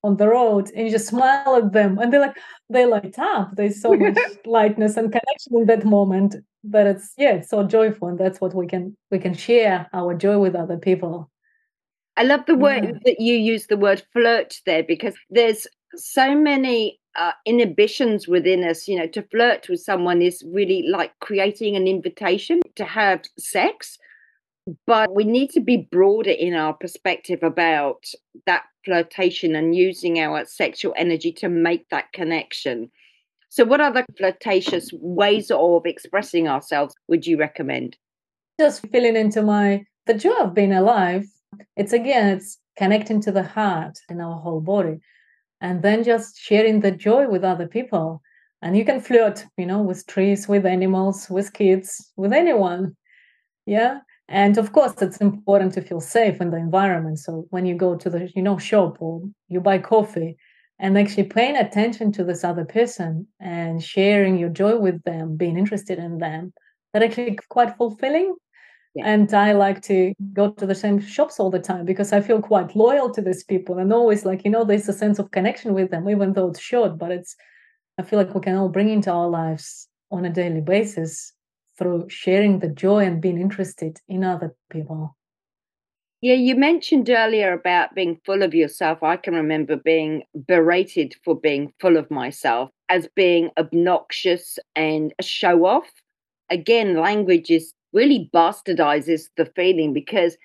[0.03, 2.37] on the road and you just smile at them and they're like,
[2.69, 3.51] they light up.
[3.55, 6.37] There's so much lightness and connection in that moment.
[6.65, 8.09] But it's yeah, it's so joyful.
[8.09, 11.31] And that's what we can we can share our joy with other people.
[12.17, 12.99] I love the word yeah.
[13.05, 18.89] that you use the word flirt there because there's so many uh, inhibitions within us.
[18.89, 23.99] You know, to flirt with someone is really like creating an invitation to have sex.
[24.87, 28.05] But we need to be broader in our perspective about
[28.47, 32.91] that flirtation and using our sexual energy to make that connection.
[33.49, 37.97] So, what other flirtatious ways of expressing ourselves would you recommend?
[38.61, 41.27] Just feeling into my the joy of being alive.
[41.77, 45.01] It's again, it's connecting to the heart and our whole body
[45.61, 48.23] and then just sharing the joy with other people.
[48.63, 52.97] And you can flirt you know with trees with animals with kids with anyone.
[53.67, 54.01] Yeah?
[54.29, 57.19] And of course it's important to feel safe in the environment.
[57.19, 60.37] So when you go to the you know shop or you buy coffee
[60.79, 65.59] and actually paying attention to this other person and sharing your joy with them being
[65.59, 66.53] interested in them
[66.93, 68.35] that actually quite fulfilling
[68.95, 69.05] yeah.
[69.07, 72.43] And I like to go to the same shops all the time because I feel
[72.43, 75.75] quite loyal to these people and always like, you know, there's a sense of connection
[75.75, 77.37] with them, even though it's short, but it's,
[77.99, 81.33] I feel like we can all bring into our lives on a daily basis
[81.79, 85.17] through sharing the joy and being interested in other people.
[86.21, 89.03] Yeah, you mentioned earlier about being full of yourself.
[89.03, 95.23] I can remember being berated for being full of myself as being obnoxious and a
[95.23, 95.91] show off.
[96.51, 100.37] Again, language is really bastardizes the feeling because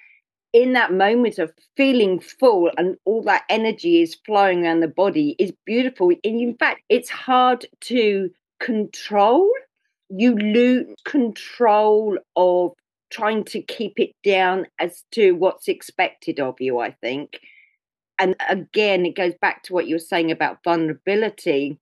[0.54, 5.36] in that moment of feeling full and all that energy is flowing around the body
[5.38, 6.10] is beautiful.
[6.24, 8.30] And in fact, it's hard to
[8.62, 9.50] control.
[10.10, 12.72] You lose control of
[13.12, 17.40] trying to keep it down as to what's expected of you, I think.
[18.18, 21.80] And again, it goes back to what you were saying about vulnerability.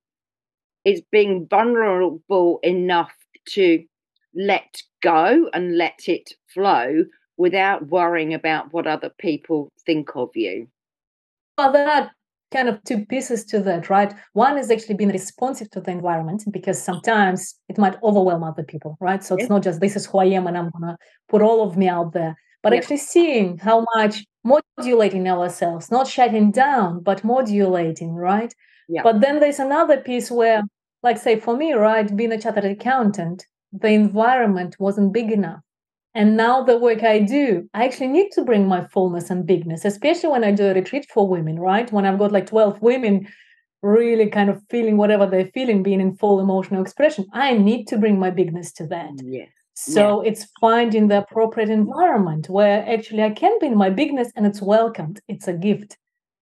[0.83, 3.13] It's being vulnerable enough
[3.49, 3.83] to
[4.35, 7.05] let go and let it flow
[7.37, 10.67] without worrying about what other people think of you?
[11.57, 12.11] Well, there are
[12.51, 14.13] kind of two pieces to that, right?
[14.33, 18.95] One is actually being responsive to the environment because sometimes it might overwhelm other people,
[18.99, 19.23] right?
[19.23, 20.97] So it's not just this is who I am and I'm gonna
[21.29, 26.51] put all of me out there, but actually seeing how much modulating ourselves, not shutting
[26.51, 28.53] down, but modulating, right?
[28.87, 29.01] Yeah.
[29.03, 30.63] But then there's another piece where
[31.01, 35.61] like say for me, right, being a chartered accountant, the environment wasn't big enough.
[36.15, 39.83] And now the work I do, I actually need to bring my fullness and bigness,
[39.83, 41.91] especially when I do a retreat for women, right?
[41.91, 43.27] When I've got like 12 women
[43.81, 47.97] really kind of feeling whatever they're feeling, being in full emotional expression, I need to
[47.97, 49.11] bring my bigness to that.
[49.23, 49.45] Yeah.
[49.73, 50.29] So yeah.
[50.29, 54.61] it's finding the appropriate environment where actually I can be in my bigness and it's
[54.61, 55.19] welcomed.
[55.27, 55.97] It's a gift.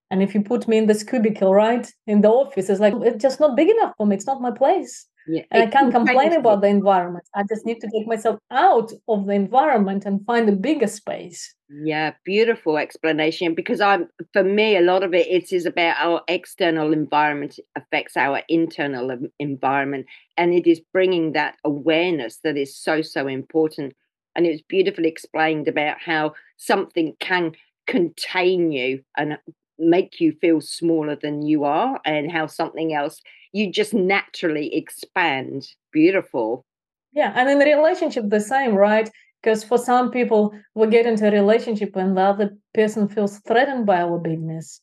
[0.10, 3.22] And if you put me in this cubicle, right, in the office, it's like it's
[3.22, 4.17] just not big enough for me.
[4.17, 5.08] It's not my place.
[5.27, 5.43] Yeah.
[5.51, 7.25] And I can't complain about the environment.
[7.36, 11.53] I just need to take myself out of the environment and find a bigger space.
[11.69, 13.53] Yeah, beautiful explanation.
[13.53, 18.17] Because I'm for me, a lot of it it is about our external environment affects
[18.17, 20.05] our internal environment,
[20.38, 23.93] and it is bringing that awareness that is so so important.
[24.36, 27.51] And it was beautifully explained about how something can
[27.86, 29.38] contain you and
[29.77, 33.21] make you feel smaller than you are, and how something else
[33.52, 35.68] you just naturally expand.
[35.92, 36.66] Beautiful.
[37.14, 39.10] Yeah, and in the relationship, the same, right?
[39.42, 43.86] Because for some people, we get into a relationship and the other person feels threatened
[43.86, 44.82] by our bigness.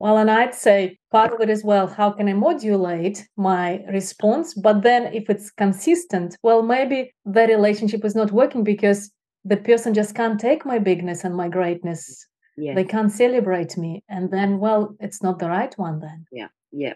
[0.00, 4.54] Well, and I'd say part of it as well, how can I modulate my response?
[4.54, 9.12] But then if it's consistent, well, maybe the relationship is not working because
[9.44, 12.26] the person just can't take my bigness and my greatness.
[12.56, 12.76] Yes.
[12.76, 14.02] They can't celebrate me.
[14.08, 16.26] And then, well, it's not the right one then.
[16.32, 16.48] Yeah.
[16.72, 16.94] Yeah.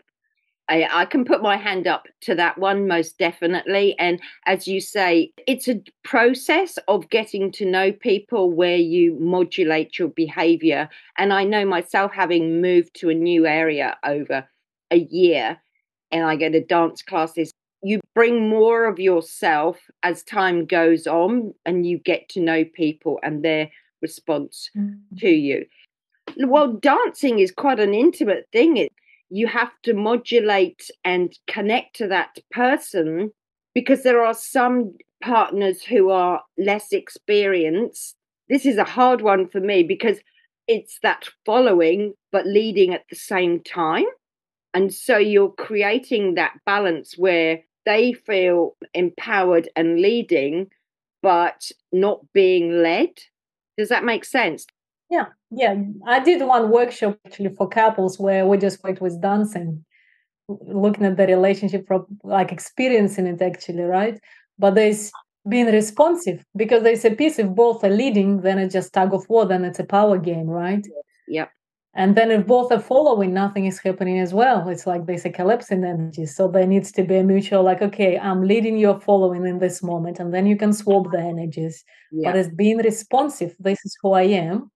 [0.68, 3.94] I, I, can put my hand up to that one most definitely.
[3.98, 9.98] And as you say, it's a process of getting to know people where you modulate
[9.98, 10.88] your behavior.
[11.18, 14.48] And I know myself, having moved to a new area over
[14.90, 15.58] a year,
[16.10, 21.52] and I go to dance classes, you bring more of yourself as time goes on
[21.66, 25.16] and you get to know people and their response mm-hmm.
[25.18, 25.66] to you.
[26.38, 28.78] Well, dancing is quite an intimate thing.
[28.78, 28.92] It,
[29.34, 33.32] you have to modulate and connect to that person
[33.74, 38.14] because there are some partners who are less experienced.
[38.48, 40.18] This is a hard one for me because
[40.68, 44.04] it's that following but leading at the same time.
[44.72, 50.68] And so you're creating that balance where they feel empowered and leading,
[51.24, 53.10] but not being led.
[53.76, 54.64] Does that make sense?
[55.10, 55.74] Yeah, yeah.
[56.06, 59.84] I did one workshop actually for couples where we just worked with dancing,
[60.48, 64.18] looking at the relationship from like experiencing it actually, right?
[64.58, 65.12] But there's
[65.48, 69.28] being responsive because there's a piece if both are leading, then it's just tug of
[69.28, 70.86] war, then it's a power game, right?
[71.28, 71.50] Yep.
[71.96, 74.68] And then if both are following, nothing is happening as well.
[74.68, 76.26] It's like there's a collapse in energy.
[76.26, 79.80] So there needs to be a mutual, like, okay, I'm leading, you're following in this
[79.80, 80.18] moment.
[80.18, 81.84] And then you can swap the energies.
[82.10, 82.32] Yeah.
[82.32, 84.72] But as being responsive, this is who I am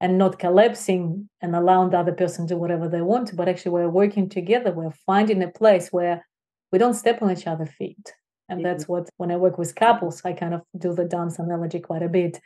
[0.00, 3.48] and not collapsing and allowing the other person to do whatever they want to, but
[3.48, 4.72] actually we're working together.
[4.72, 6.26] We're finding a place where
[6.70, 8.14] we don't step on each other's feet.
[8.48, 8.64] And mm-hmm.
[8.64, 12.02] that's what, when I work with couples, I kind of do the dance analogy quite
[12.02, 12.40] a bit.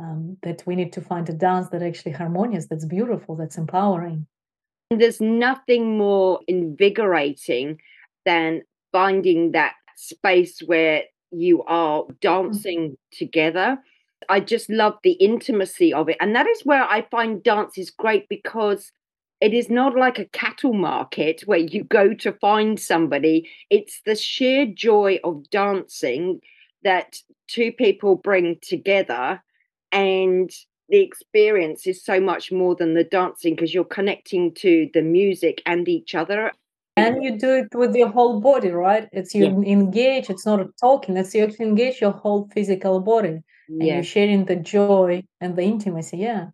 [0.00, 4.26] Um, that we need to find a dance that actually harmonious, that's beautiful, that's empowering.
[4.90, 7.80] There's nothing more invigorating
[8.24, 12.14] than finding that space where you are mm-hmm.
[12.20, 12.94] dancing mm-hmm.
[13.12, 13.78] together
[14.28, 16.16] I just love the intimacy of it.
[16.20, 18.92] And that is where I find dance is great because
[19.40, 23.48] it is not like a cattle market where you go to find somebody.
[23.70, 26.40] It's the sheer joy of dancing
[26.84, 27.16] that
[27.48, 29.42] two people bring together.
[29.90, 30.50] And
[30.88, 35.60] the experience is so much more than the dancing because you're connecting to the music
[35.66, 36.52] and each other.
[36.96, 39.08] And you do it with your whole body, right?
[39.12, 39.72] It's you yeah.
[39.72, 43.42] engage, it's not talking, it's you engage your whole physical body
[43.80, 46.48] and you're sharing the joy and the intimacy yeah.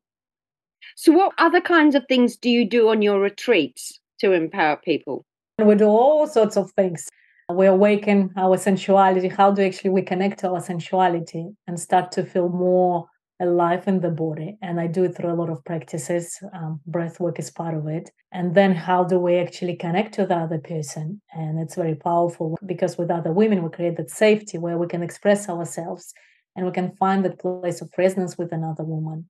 [0.97, 5.25] So what other kinds of things do you do on your retreats to empower people?
[5.59, 7.09] We do all sorts of things.
[7.53, 9.29] We awaken our sensuality.
[9.29, 13.07] How do actually we connect to our sensuality and start to feel more
[13.41, 14.59] alive in the body?
[14.61, 17.87] And i do it through a lot of practices um, breath work is part of
[17.87, 18.11] it.
[18.33, 21.21] And then how do we actually connect to the other person?
[21.33, 25.03] And it's very powerful because with other women we create that safety where we can
[25.03, 26.13] express ourselves
[26.59, 29.29] and we can find that place of resonance with another woman.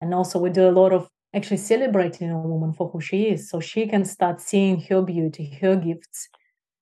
[0.00, 3.50] And also, we do a lot of actually celebrating a woman for who she is,
[3.50, 6.28] so she can start seeing her beauty, her gifts,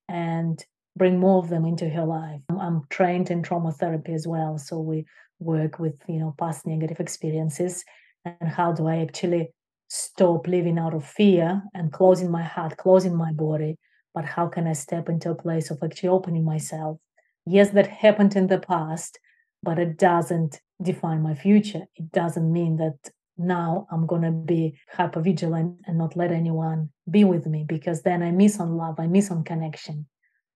[0.07, 0.63] and
[0.97, 2.43] bring more of them into her life.
[2.51, 5.07] I'm trained in trauma therapy as well, so we
[5.39, 7.83] work with you know past negative experiences
[8.27, 9.49] and how do I actually
[9.89, 13.79] stop living out of fear and closing my heart, closing my body,
[14.15, 16.99] but how can I step into a place of actually opening myself?
[17.47, 19.19] Yes, that happened in the past,
[19.63, 21.83] but it doesn't define my future.
[21.97, 22.97] It doesn't mean that
[23.37, 28.03] now I'm going to be hyper vigilant and not let anyone be with me because
[28.03, 30.07] then I miss on love, I miss on connection.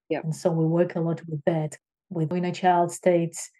[0.08, 0.20] Yeah.
[0.22, 1.76] And so we work a lot with that,
[2.10, 3.50] with inner child states.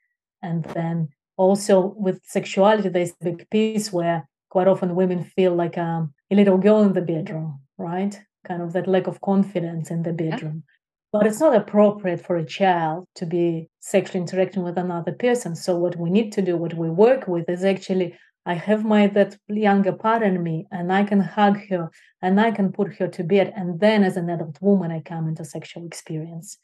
[0.43, 5.79] And then also with sexuality, there's a big piece where quite often women feel like
[5.79, 8.19] um, a little girl in the bedroom, right?
[8.47, 10.65] Kind of that lack of confidence in the bedroom.
[11.15, 15.55] But it's not appropriate for a child to be sexually interacting with another person.
[15.55, 19.07] So what we need to do, what we work with is actually I have my
[19.07, 21.89] that younger part in me and I can hug her
[22.21, 23.53] and I can put her to bed.
[23.55, 26.59] And then as an adult woman, I come into sexual experience.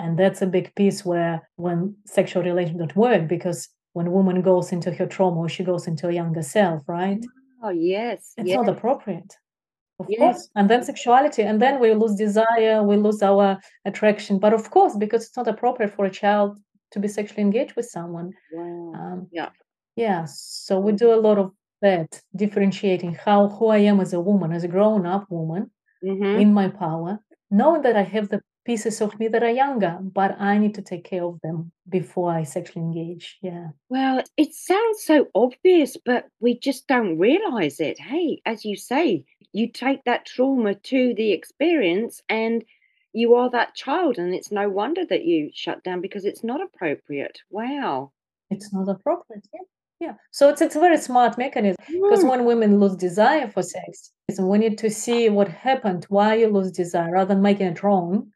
[0.00, 4.42] And that's a big piece where when sexual relations don't work, because when a woman
[4.42, 7.24] goes into her trauma or she goes into a younger self, right?
[7.62, 8.32] Oh yes.
[8.36, 8.56] It's yes.
[8.56, 9.36] not appropriate.
[10.00, 10.18] Of yes.
[10.18, 10.48] course.
[10.54, 11.42] And then sexuality.
[11.42, 14.38] And then we lose desire, we lose our attraction.
[14.38, 16.58] But of course, because it's not appropriate for a child
[16.92, 18.32] to be sexually engaged with someone.
[18.52, 18.92] Wow.
[18.94, 19.50] Um, yeah
[19.98, 21.50] yeah so we do a lot of
[21.82, 25.70] that differentiating how who i am as a woman as a grown up woman
[26.04, 26.40] mm-hmm.
[26.42, 27.18] in my power
[27.50, 30.82] knowing that i have the pieces of me that are younger but i need to
[30.82, 36.26] take care of them before i sexually engage yeah well it sounds so obvious but
[36.38, 41.32] we just don't realize it hey as you say you take that trauma to the
[41.32, 42.64] experience and
[43.12, 46.60] you are that child and it's no wonder that you shut down because it's not
[46.60, 48.12] appropriate wow
[48.50, 49.60] it's not appropriate yeah
[50.00, 50.14] yeah.
[50.30, 52.30] So it's it's a very smart mechanism because mm.
[52.30, 56.70] when women lose desire for sex, we need to see what happened, why you lose
[56.70, 58.30] desire, rather than making it wrong.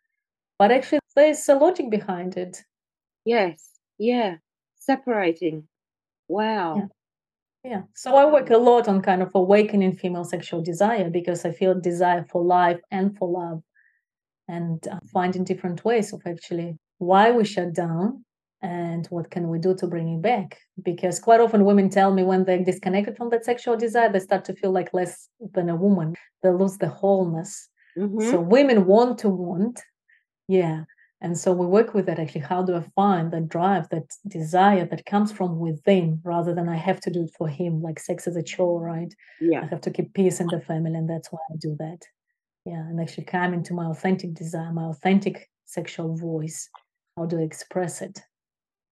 [0.58, 2.64] But actually, there's a logic behind it.
[3.24, 3.70] Yes.
[3.98, 4.36] Yeah.
[4.76, 5.68] Separating.
[6.26, 6.76] Wow.
[6.76, 6.86] Yeah.
[7.64, 7.82] Yeah.
[7.94, 11.78] So I work a lot on kind of awakening female sexual desire because I feel
[11.78, 13.62] desire for life and for love,
[14.48, 18.24] and uh, finding different ways of actually why we shut down
[18.62, 22.22] and what can we do to bring it back because quite often women tell me
[22.22, 25.74] when they're disconnected from that sexual desire they start to feel like less than a
[25.74, 28.30] woman they lose the wholeness mm-hmm.
[28.30, 29.80] so women want to want
[30.46, 30.84] yeah
[31.22, 34.84] and so we work with that actually how do i find that drive that desire
[34.84, 38.26] that comes from within rather than i have to do it for him like sex
[38.26, 39.14] is a chore right?
[39.40, 39.62] Yeah.
[39.62, 42.02] I have to keep peace in the family and that's why i do that.
[42.66, 46.68] Yeah and actually come into my authentic desire my authentic sexual voice.
[47.16, 48.20] How do i express it?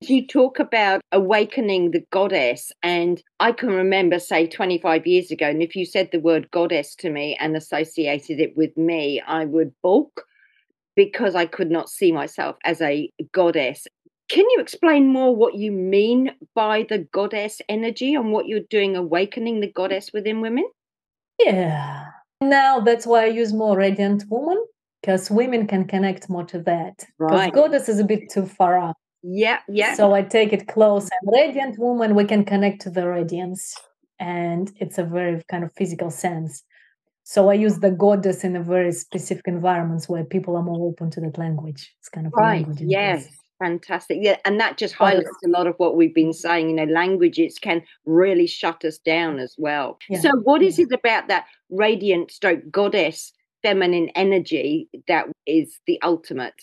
[0.02, 5.62] You talk about awakening the goddess, and I can remember, say, 25 years ago, and
[5.62, 9.74] if you said the word goddess to me and associated it with me, I would
[9.82, 10.24] balk
[11.00, 13.86] because I could not see myself as a goddess.
[14.28, 18.96] Can you explain more what you mean by the goddess energy and what you're doing
[18.96, 20.66] awakening the goddess within women?
[21.38, 22.04] Yeah.
[22.42, 24.62] Now that's why I use more radiant woman
[25.00, 27.02] because women can connect more to that.
[27.18, 27.46] Right.
[27.46, 28.98] Because goddess is a bit too far up.
[29.22, 29.94] Yeah, yeah.
[29.94, 31.08] So I take it close.
[31.22, 33.74] And radiant woman, we can connect to the radiance.
[34.18, 36.62] And it's a very kind of physical sense.
[37.30, 41.12] So I use the goddess in a very specific environments where people are more open
[41.12, 41.94] to that language.
[42.00, 42.66] It's kind of right.
[42.80, 43.28] Yes.
[43.60, 44.18] Fantastic.
[44.20, 44.38] Yeah.
[44.44, 46.70] And that just highlights a lot of what we've been saying.
[46.70, 49.98] You know, languages can really shut us down as well.
[50.08, 50.18] Yeah.
[50.18, 50.86] So what is yeah.
[50.90, 56.60] it about that radiant stroke goddess feminine energy that is the ultimate?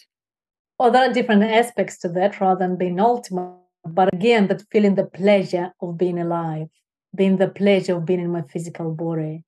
[0.79, 3.55] Well, there are different aspects to that rather than being ultimate.
[3.85, 6.67] But again, that feeling the pleasure of being alive,
[7.15, 9.45] being the pleasure of being in my physical body,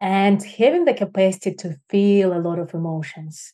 [0.00, 3.52] and having the capacity to feel a lot of emotions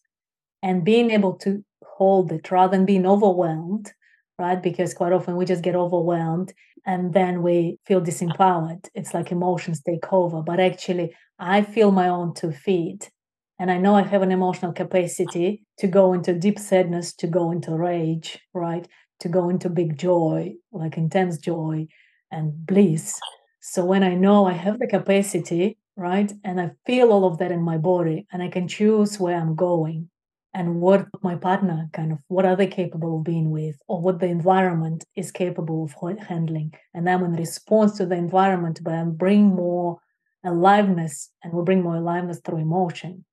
[0.63, 3.93] and being able to hold it rather than being overwhelmed,
[4.39, 4.63] right?
[4.63, 6.53] Because quite often we just get overwhelmed
[6.87, 8.89] and then we feel disempowered.
[8.95, 10.43] It's like emotions take over.
[10.43, 13.11] But actually, I feel my own two feet
[13.59, 17.51] and I know I have an emotional capacity to go into deep sadness, to go
[17.53, 18.87] into rage, right?
[19.21, 21.87] To go into big joy, like intense joy
[22.31, 23.21] and bliss.
[23.61, 27.53] So when I know I have the capacity, right, and I feel all of that
[27.53, 30.09] in my body, and I can choose where I'm going
[30.55, 34.21] and what my partner kind of what are they capable of being with or what
[34.21, 39.03] the environment is capable of handling and i'm in response to the environment but i
[39.03, 39.97] bring more
[40.45, 43.25] aliveness and we bring more aliveness through emotion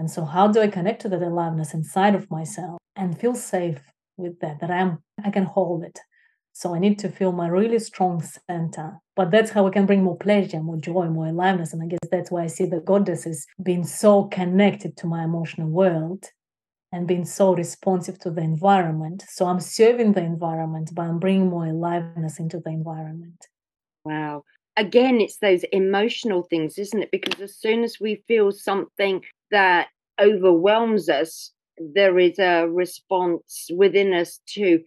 [0.00, 3.80] and so, how do I connect to that aliveness inside of myself and feel safe
[4.16, 4.60] with that?
[4.60, 5.98] That I am, I can hold it.
[6.52, 9.00] So I need to feel my really strong center.
[9.16, 11.72] But that's how we can bring more pleasure, more joy, more aliveness.
[11.72, 15.68] And I guess that's why I see the goddesses being so connected to my emotional
[15.68, 16.26] world
[16.92, 19.24] and being so responsive to the environment.
[19.28, 23.46] So I'm serving the environment, but I'm bringing more aliveness into the environment.
[24.04, 24.44] Wow.
[24.76, 27.10] Again, it's those emotional things, isn't it?
[27.12, 29.88] Because as soon as we feel something that
[30.20, 34.80] overwhelms us, there is a response within us to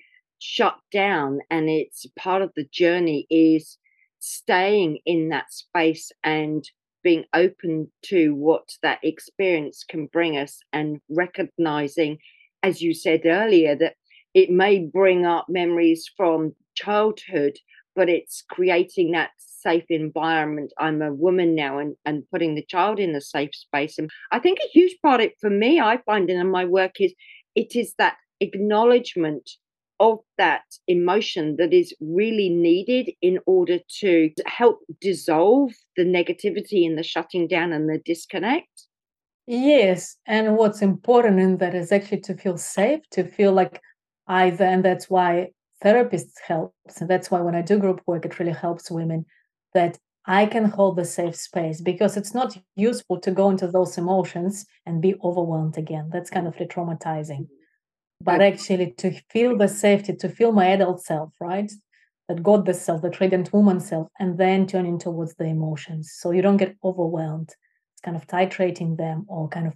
[0.43, 1.39] shut down.
[1.49, 3.77] And it's part of the journey is
[4.19, 6.63] staying in that space and
[7.03, 12.17] being open to what that experience can bring us and recognizing
[12.63, 13.95] as you said earlier, that
[14.33, 17.57] it may bring up memories from childhood,
[17.95, 20.73] but it's creating that safe environment.
[20.79, 23.99] I'm a woman now and, and putting the child in a safe space.
[23.99, 26.99] And I think a huge part of it for me, I find in my work
[26.99, 27.13] is
[27.53, 29.49] it is that acknowledgement
[30.03, 36.97] of that emotion that is really needed in order to help dissolve the negativity and
[36.97, 38.67] the shutting down and the disconnect.
[39.47, 40.17] Yes.
[40.25, 43.81] And what's important in that is actually to feel safe, to feel like
[44.27, 45.51] either, and that's why
[45.83, 46.73] therapists help.
[46.99, 49.25] And that's why when I do group work, it really helps women
[49.73, 53.97] that I can hold the safe space because it's not useful to go into those
[53.97, 56.09] emotions and be overwhelmed again.
[56.11, 57.47] That's kind of re traumatizing.
[58.21, 61.71] But actually, to feel the safety, to feel my adult self, right?
[62.29, 66.13] That God the self, the radiant woman self, and then turning towards the emotions.
[66.17, 67.49] So you don't get overwhelmed.
[67.49, 69.73] It's kind of titrating them or kind of.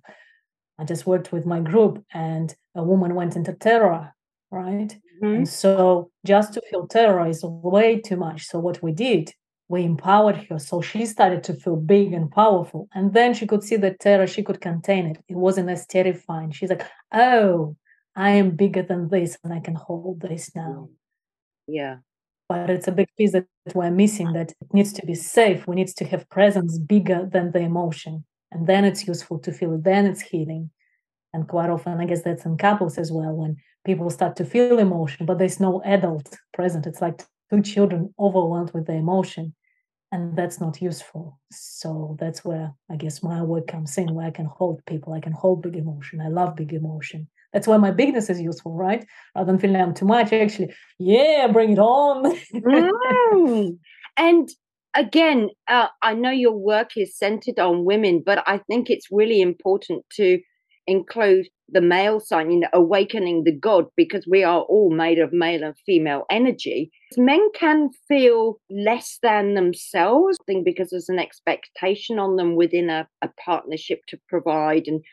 [0.79, 4.13] I just worked with my group and a woman went into terror,
[4.51, 4.95] right?
[5.23, 5.25] Mm-hmm.
[5.25, 8.45] And so just to feel terror is way too much.
[8.45, 9.33] So what we did
[9.69, 13.63] we empowered her so she started to feel big and powerful and then she could
[13.63, 17.75] see the terror she could contain it it wasn't as terrifying she's like oh
[18.17, 20.89] i am bigger than this and i can hold this now.
[20.89, 20.97] Mm.
[21.67, 21.97] Yeah.
[22.49, 23.45] But it's a big piece that
[23.75, 25.67] we're missing that it needs to be safe.
[25.67, 28.23] We need to have presence bigger than the emotion.
[28.51, 29.83] And then it's useful to feel it.
[29.83, 30.69] Then it's healing.
[31.33, 34.79] And quite often i guess that's in couples as well when people start to feel
[34.79, 36.87] emotion but there's no adult present.
[36.87, 39.53] It's like two children overwhelmed with the emotion
[40.11, 41.37] and that's not useful.
[41.51, 45.13] So that's where i guess my work comes in where i can hold people.
[45.13, 46.21] I can hold big emotion.
[46.21, 49.93] I love big emotion that's why my bigness is useful right rather than feeling i'm
[49.93, 53.77] too much actually yeah bring it on mm.
[54.17, 54.49] and
[54.95, 59.41] again uh, i know your work is centered on women but i think it's really
[59.41, 60.39] important to
[60.87, 65.33] include the male sign, you know, awakening the God, because we are all made of
[65.33, 66.89] male and female energy.
[67.17, 72.89] Men can feel less than themselves, I think because there's an expectation on them within
[72.89, 75.03] a, a partnership to provide and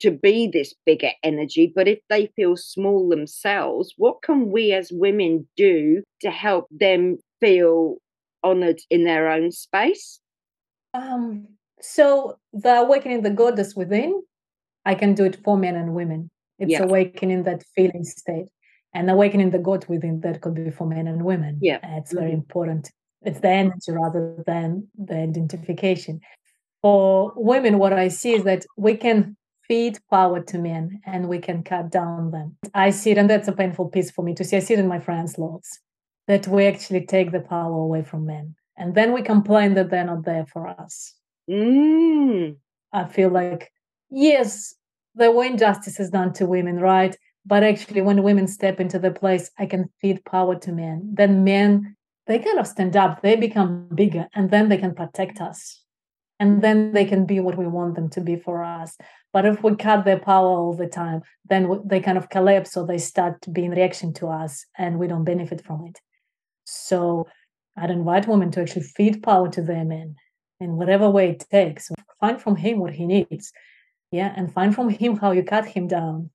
[0.00, 1.72] to be this bigger energy.
[1.74, 7.18] But if they feel small themselves, what can we as women do to help them
[7.40, 7.96] feel
[8.42, 10.20] honored in their own space?
[10.94, 11.46] Um,
[11.80, 14.22] so the awakening the goddess within
[14.84, 16.30] I can do it for men and women.
[16.58, 16.82] It's yeah.
[16.82, 18.46] awakening that feeling state
[18.94, 21.58] and awakening the God within that could be for men and women.
[21.60, 21.78] Yeah.
[21.82, 22.36] It's very mm-hmm.
[22.36, 22.90] important.
[23.22, 26.20] It's the energy rather than the identification.
[26.82, 29.36] For women, what I see is that we can
[29.70, 32.56] feed power to men and we can cut down them.
[32.74, 34.56] I see it, and that's a painful piece for me to see.
[34.56, 35.78] I see it in my friends' lots
[36.26, 38.56] that we actually take the power away from men.
[38.76, 41.14] And then we complain that they're not there for us.
[41.48, 42.56] Mm.
[42.92, 43.70] I feel like
[44.10, 44.74] yes,
[45.14, 47.16] there were injustices done to women, right?
[47.46, 51.12] But actually, when women step into the place, I can feed power to men.
[51.14, 51.96] Then men,
[52.26, 55.79] they kind of stand up, they become bigger, and then they can protect us.
[56.40, 58.96] And then they can be what we want them to be for us.
[59.32, 62.86] But if we cut their power all the time, then they kind of collapse or
[62.86, 66.00] they start to be in reaction to us and we don't benefit from it.
[66.64, 67.28] So
[67.76, 70.16] I'd invite women to actually feed power to their men
[70.58, 71.90] in whatever way it takes.
[72.18, 73.52] Find from him what he needs
[74.10, 76.30] yeah and find from him how you cut him down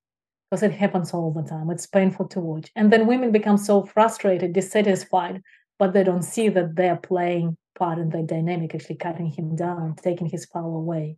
[0.50, 3.84] because it happens all the time it's painful to watch and then women become so
[3.86, 5.42] frustrated dissatisfied
[5.78, 9.96] but they don't see that they're playing part in the dynamic actually cutting him down
[10.02, 11.18] taking his power away.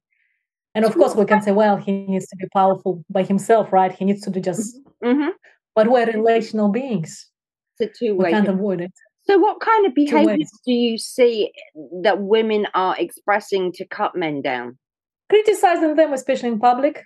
[0.75, 3.91] And of course we can say well he needs to be powerful by himself right?
[3.91, 5.29] He needs to do just mm-hmm.
[5.75, 7.29] but we're relational beings.
[7.79, 8.91] It's a two-way we can't avoid it.
[9.27, 11.51] So what kind of behaviors do you see
[12.01, 14.77] that women are expressing to cut men down?
[15.29, 17.03] Criticizing them, especially in public,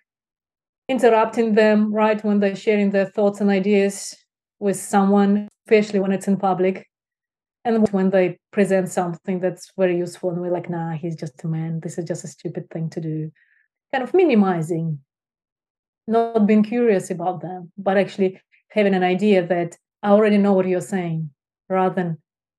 [0.88, 4.16] interrupting them right when they're sharing their thoughts and ideas
[4.60, 6.88] with someone, especially when it's in public.
[7.64, 11.48] And when they present something that's very useful, and we're like, nah, he's just a
[11.48, 11.80] man.
[11.82, 13.32] This is just a stupid thing to do.
[13.92, 15.00] Kind of minimizing,
[16.08, 18.40] not being curious about them, but actually
[18.70, 21.30] having an idea that I already know what you're saying,
[21.70, 22.18] rather than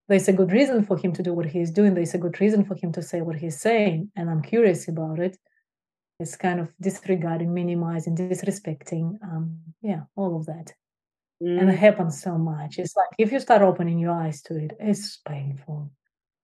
[0.08, 1.94] there's a good reason for him to do what he's doing.
[1.94, 5.18] There's a good reason for him to say what he's saying, and I'm curious about
[5.18, 5.36] it
[6.22, 10.72] it's kind of disregarding, minimizing, disrespecting, um, yeah, all of that.
[11.42, 11.60] Mm.
[11.60, 12.78] And it happens so much.
[12.78, 15.90] It's like if you start opening your eyes to it, it's painful.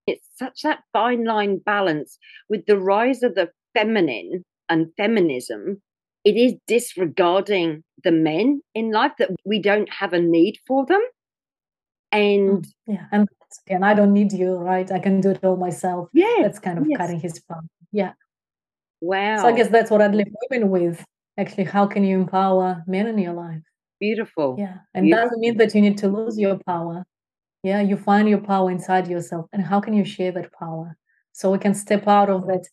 [0.07, 2.19] It's such that fine line balance
[2.49, 5.83] with the rise of the feminine and feminism.
[6.25, 11.03] It is disregarding the men in life that we don't have a need for them.
[12.11, 13.29] And mm, yeah, and
[13.67, 14.91] again, I don't need you, right?
[14.91, 16.09] I can do it all myself.
[16.13, 16.97] Yeah, that's kind of yes.
[16.97, 17.69] cutting his fun.
[17.93, 18.13] Yeah,
[19.01, 19.39] Wow.
[19.43, 21.05] So I guess that's what I'd leave women with
[21.37, 23.63] actually how can you empower men in your life?
[24.01, 24.57] Beautiful.
[24.59, 24.79] Yeah.
[24.95, 25.25] And Beautiful.
[25.25, 27.05] doesn't mean that you need to lose your power.
[27.63, 29.47] Yeah, you find your power inside yourself.
[29.53, 30.97] And how can you share that power?
[31.33, 32.67] So we can step out of that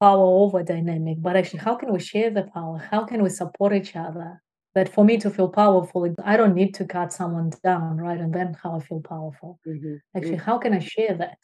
[0.00, 1.18] power over dynamic.
[1.20, 2.78] But actually, how can we share the power?
[2.78, 4.42] How can we support each other?
[4.74, 8.18] That for me to feel powerful, I don't need to cut someone down, right?
[8.18, 9.60] And then how I feel powerful.
[9.66, 10.00] Mhm.
[10.16, 11.38] Actually, how can I share that?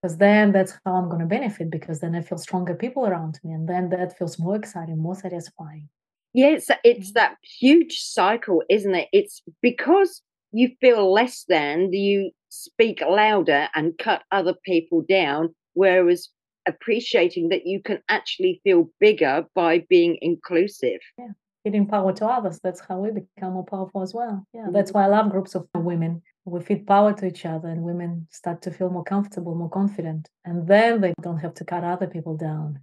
[0.00, 3.38] Because then that's how I'm going to benefit because then I feel stronger people around
[3.44, 3.52] me.
[3.52, 5.88] And then that feels more exciting, more satisfying.
[6.34, 9.08] Yeah, it's it's that huge cycle, isn't it?
[9.12, 10.22] It's because
[10.52, 16.28] you feel less than, you speak louder and cut other people down, whereas
[16.66, 21.00] appreciating that you can actually feel bigger by being inclusive.
[21.18, 21.28] Yeah.
[21.64, 22.58] Giving power to others.
[22.62, 24.44] That's how we become more powerful as well.
[24.52, 24.94] Yeah, that's mm.
[24.94, 26.22] why I love groups of women.
[26.44, 30.28] We feed power to each other, and women start to feel more comfortable, more confident,
[30.44, 32.80] and then they don't have to cut other people down.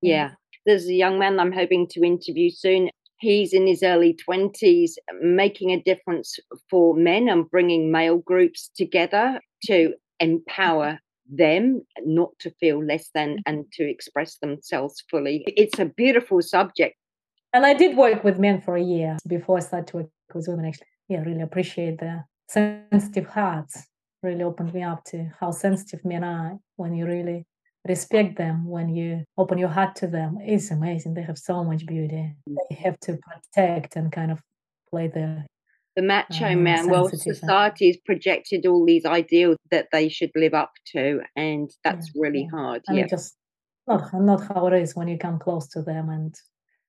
[0.00, 0.32] Yeah.
[0.66, 2.90] There's a young man I'm hoping to interview soon.
[3.18, 4.90] He's in his early 20s,
[5.22, 6.38] making a difference
[6.68, 10.98] for men and bringing male groups together to empower
[11.30, 13.40] them not to feel less than mm-hmm.
[13.46, 15.44] and to express themselves fully.
[15.46, 16.96] It's a beautiful subject.
[17.52, 20.46] And I did work with men for a year before I started to work with
[20.48, 20.66] women.
[20.66, 23.86] Actually, yeah, really appreciate the sensitive hearts.
[24.22, 27.46] Really opened me up to how sensitive men are when you really
[27.88, 30.38] respect them, when you open your heart to them.
[30.40, 31.14] It's amazing.
[31.14, 32.34] They have so much beauty.
[32.46, 34.40] They have to protect and kind of
[34.90, 35.46] play their
[35.96, 40.54] The macho Um, man, well, society has projected all these ideals that they should live
[40.54, 42.58] up to, and that's really yeah.
[42.58, 42.82] hard.
[42.86, 43.36] and Yeah, just
[43.86, 46.34] not not how it is when you come close to them and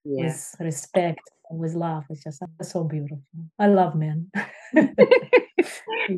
[0.03, 0.25] yeah.
[0.25, 1.21] with respect
[1.51, 2.03] with love.
[2.09, 3.21] It's just so beautiful.
[3.59, 4.31] I love men.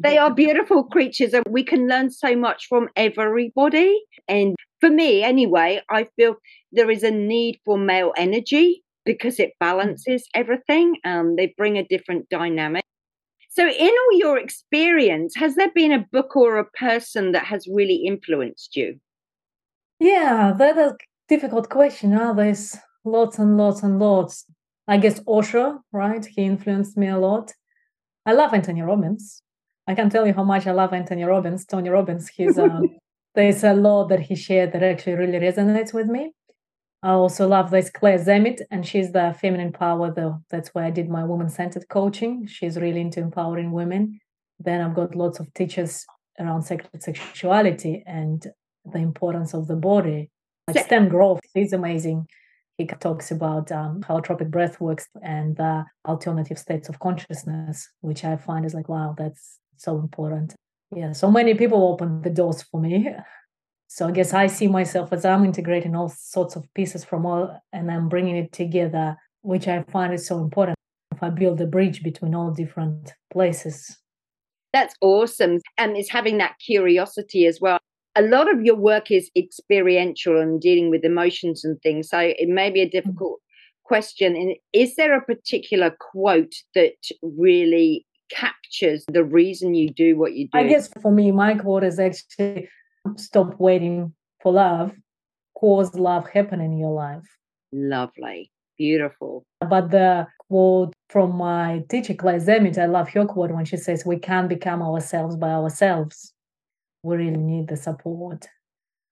[0.03, 5.23] they are beautiful creatures and we can learn so much from everybody and for me
[5.23, 6.35] anyway i feel
[6.71, 9.59] there is a need for male energy because it mm.
[9.59, 12.83] balances everything and they bring a different dynamic
[13.49, 17.65] so in all your experience has there been a book or a person that has
[17.71, 18.99] really influenced you
[19.99, 22.13] Yeah, that's a difficult question.
[22.13, 22.33] Huh?
[22.33, 24.45] There's lots and lots and lots.
[24.89, 26.25] I guess Osho, right?
[26.25, 27.53] He influenced me a lot.
[28.25, 29.43] I love Anthony Robbins.
[29.87, 31.63] I can tell you how much I love Anthony Robbins.
[31.65, 32.27] Tony Robbins.
[32.27, 32.97] He's um,
[33.35, 36.33] there's a lot that he shared that actually really resonates with me.
[37.03, 40.11] I also love this Clare Zemmit, and she's the feminine power.
[40.11, 42.47] Though that's why I did my woman-centered coaching.
[42.47, 44.19] She's really into empowering women.
[44.59, 46.03] Then I've got lots of teachers
[46.39, 48.43] around sacred sexuality and
[48.85, 50.31] the importance of the body.
[50.67, 52.27] Like Stan Grof, he's amazing.
[52.79, 58.37] He talks about um, holotropic breath works and the alternative states of consciousness, which I
[58.37, 60.55] find is like, wow, that's so important.
[60.95, 63.09] Yeah, so many people open the doors for me.
[63.91, 67.59] So I guess I see myself as I'm integrating all sorts of pieces from all,
[67.73, 70.77] and I'm bringing it together, which I find is so important.
[71.11, 73.97] If I build a bridge between all different places,
[74.73, 75.57] That's awesome.
[75.79, 77.79] And it's having that curiosity as well.
[78.15, 82.09] A lot of your work is experiential and dealing with emotions and things.
[82.09, 82.97] So it may be a mm-hmm.
[82.97, 83.39] difficult
[83.83, 84.35] question.
[84.35, 90.47] And is there a particular quote that really captures the reason you do what you
[90.51, 90.57] do?
[90.57, 92.69] I guess for me, my quote is actually
[93.17, 94.91] stop waiting for love,
[95.57, 97.25] cause love happen in your life.
[97.71, 98.51] Lovely.
[98.77, 99.43] Beautiful.
[99.69, 104.05] But the quote from my teacher, Clare Zemmit, I love her quote when she says,
[104.05, 106.33] We can't become ourselves by ourselves.
[107.03, 108.47] We really need the support.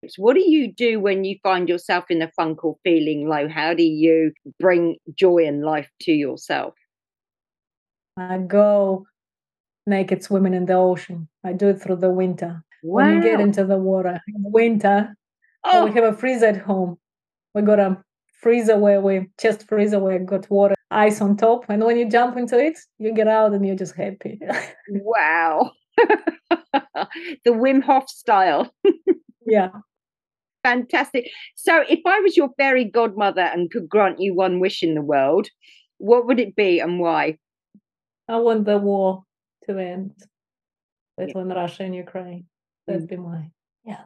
[0.08, 3.48] So what do you do when you find yourself in a funk or feeling low?
[3.48, 6.76] How do you bring joy and life to yourself?
[8.16, 9.06] I go
[9.86, 11.28] naked swimming in the ocean.
[11.44, 12.64] I do it through the winter.
[12.84, 15.16] When you get into the water in the winter,
[15.64, 15.86] oh.
[15.86, 16.98] we have a freezer at home.
[17.56, 17.98] We got a
[18.40, 22.10] freezer where we just freezer where we got water, ice on top, and when you
[22.10, 24.40] jump into it, you get out and you're just happy.
[24.90, 25.72] wow.
[27.46, 28.72] the Wim Hof style.
[29.46, 29.70] yeah.
[30.64, 31.30] Fantastic.
[31.56, 35.02] So, if I was your fairy godmother and could grant you one wish in the
[35.02, 35.48] world,
[35.98, 37.38] what would it be and why?
[38.28, 39.24] I want the war
[39.66, 40.14] to end
[41.18, 41.28] Yeah.
[41.28, 42.48] between Russia and Ukraine.
[42.86, 43.10] That'd mm.
[43.10, 43.52] be my
[43.86, 44.04] yeah.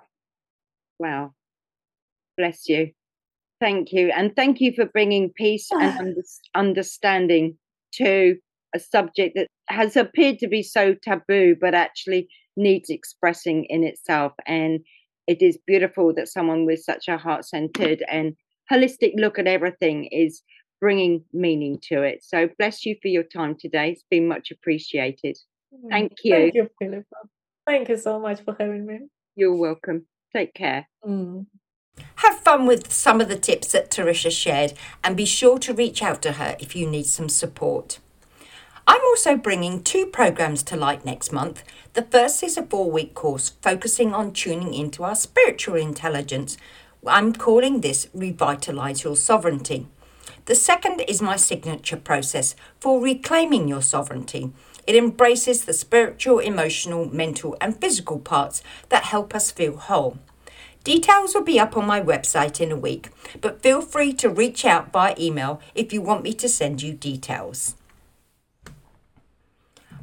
[1.00, 1.34] Wow.
[2.38, 2.92] Bless you.
[3.60, 4.12] Thank you.
[4.16, 6.22] And thank you for bringing peace and under-
[6.56, 7.58] understanding
[7.94, 8.38] to
[8.74, 14.34] a subject that has appeared to be so taboo, but actually needs expressing in itself.
[14.46, 14.82] And
[15.28, 18.36] it is beautiful that someone with such a heart centered and
[18.72, 20.42] holistic look at everything is
[20.80, 22.24] bringing meaning to it.
[22.24, 23.92] So bless you for your time today.
[23.92, 25.38] It's been much appreciated.
[25.90, 26.36] Thank you.
[26.36, 27.16] Thank you, Philippa.
[27.68, 29.00] Thank you so much for having me.
[29.36, 30.08] You're welcome.
[30.36, 30.88] Take care.
[31.06, 31.46] Mm.
[32.16, 36.02] Have fun with some of the tips that Tarisha shared and be sure to reach
[36.02, 38.00] out to her if you need some support.
[38.94, 41.64] I'm also bringing two programs to light next month.
[41.94, 46.58] The first is a four week course focusing on tuning into our spiritual intelligence.
[47.08, 49.88] I'm calling this Revitalize Your Sovereignty.
[50.44, 54.52] The second is my signature process for reclaiming your sovereignty.
[54.86, 60.18] It embraces the spiritual, emotional, mental, and physical parts that help us feel whole.
[60.84, 63.08] Details will be up on my website in a week,
[63.40, 66.92] but feel free to reach out by email if you want me to send you
[66.92, 67.76] details.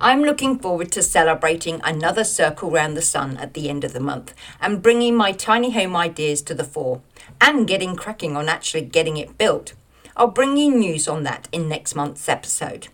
[0.00, 3.98] I'm looking forward to celebrating another circle round the sun at the end of the
[3.98, 7.00] month and bringing my tiny home ideas to the fore
[7.40, 9.72] and getting cracking on actually getting it built.
[10.16, 12.86] I'll bring you news on that in next month's episode.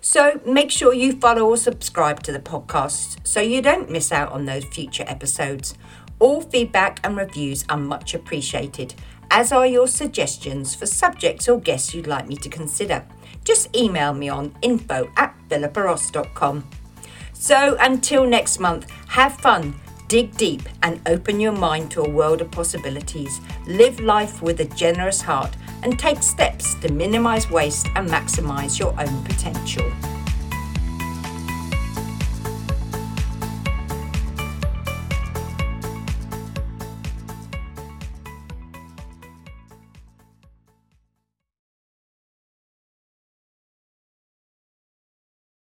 [0.00, 4.30] So make sure you follow or subscribe to the podcast so you don't miss out
[4.30, 5.74] on those future episodes.
[6.20, 8.94] All feedback and reviews are much appreciated,
[9.28, 13.04] as are your suggestions for subjects or guests you'd like me to consider.
[13.44, 16.64] Just email me on info at philippaross.com.
[17.32, 19.78] So until next month, have fun,
[20.08, 23.40] dig deep, and open your mind to a world of possibilities.
[23.66, 28.98] Live life with a generous heart and take steps to minimize waste and maximize your
[28.98, 29.84] own potential.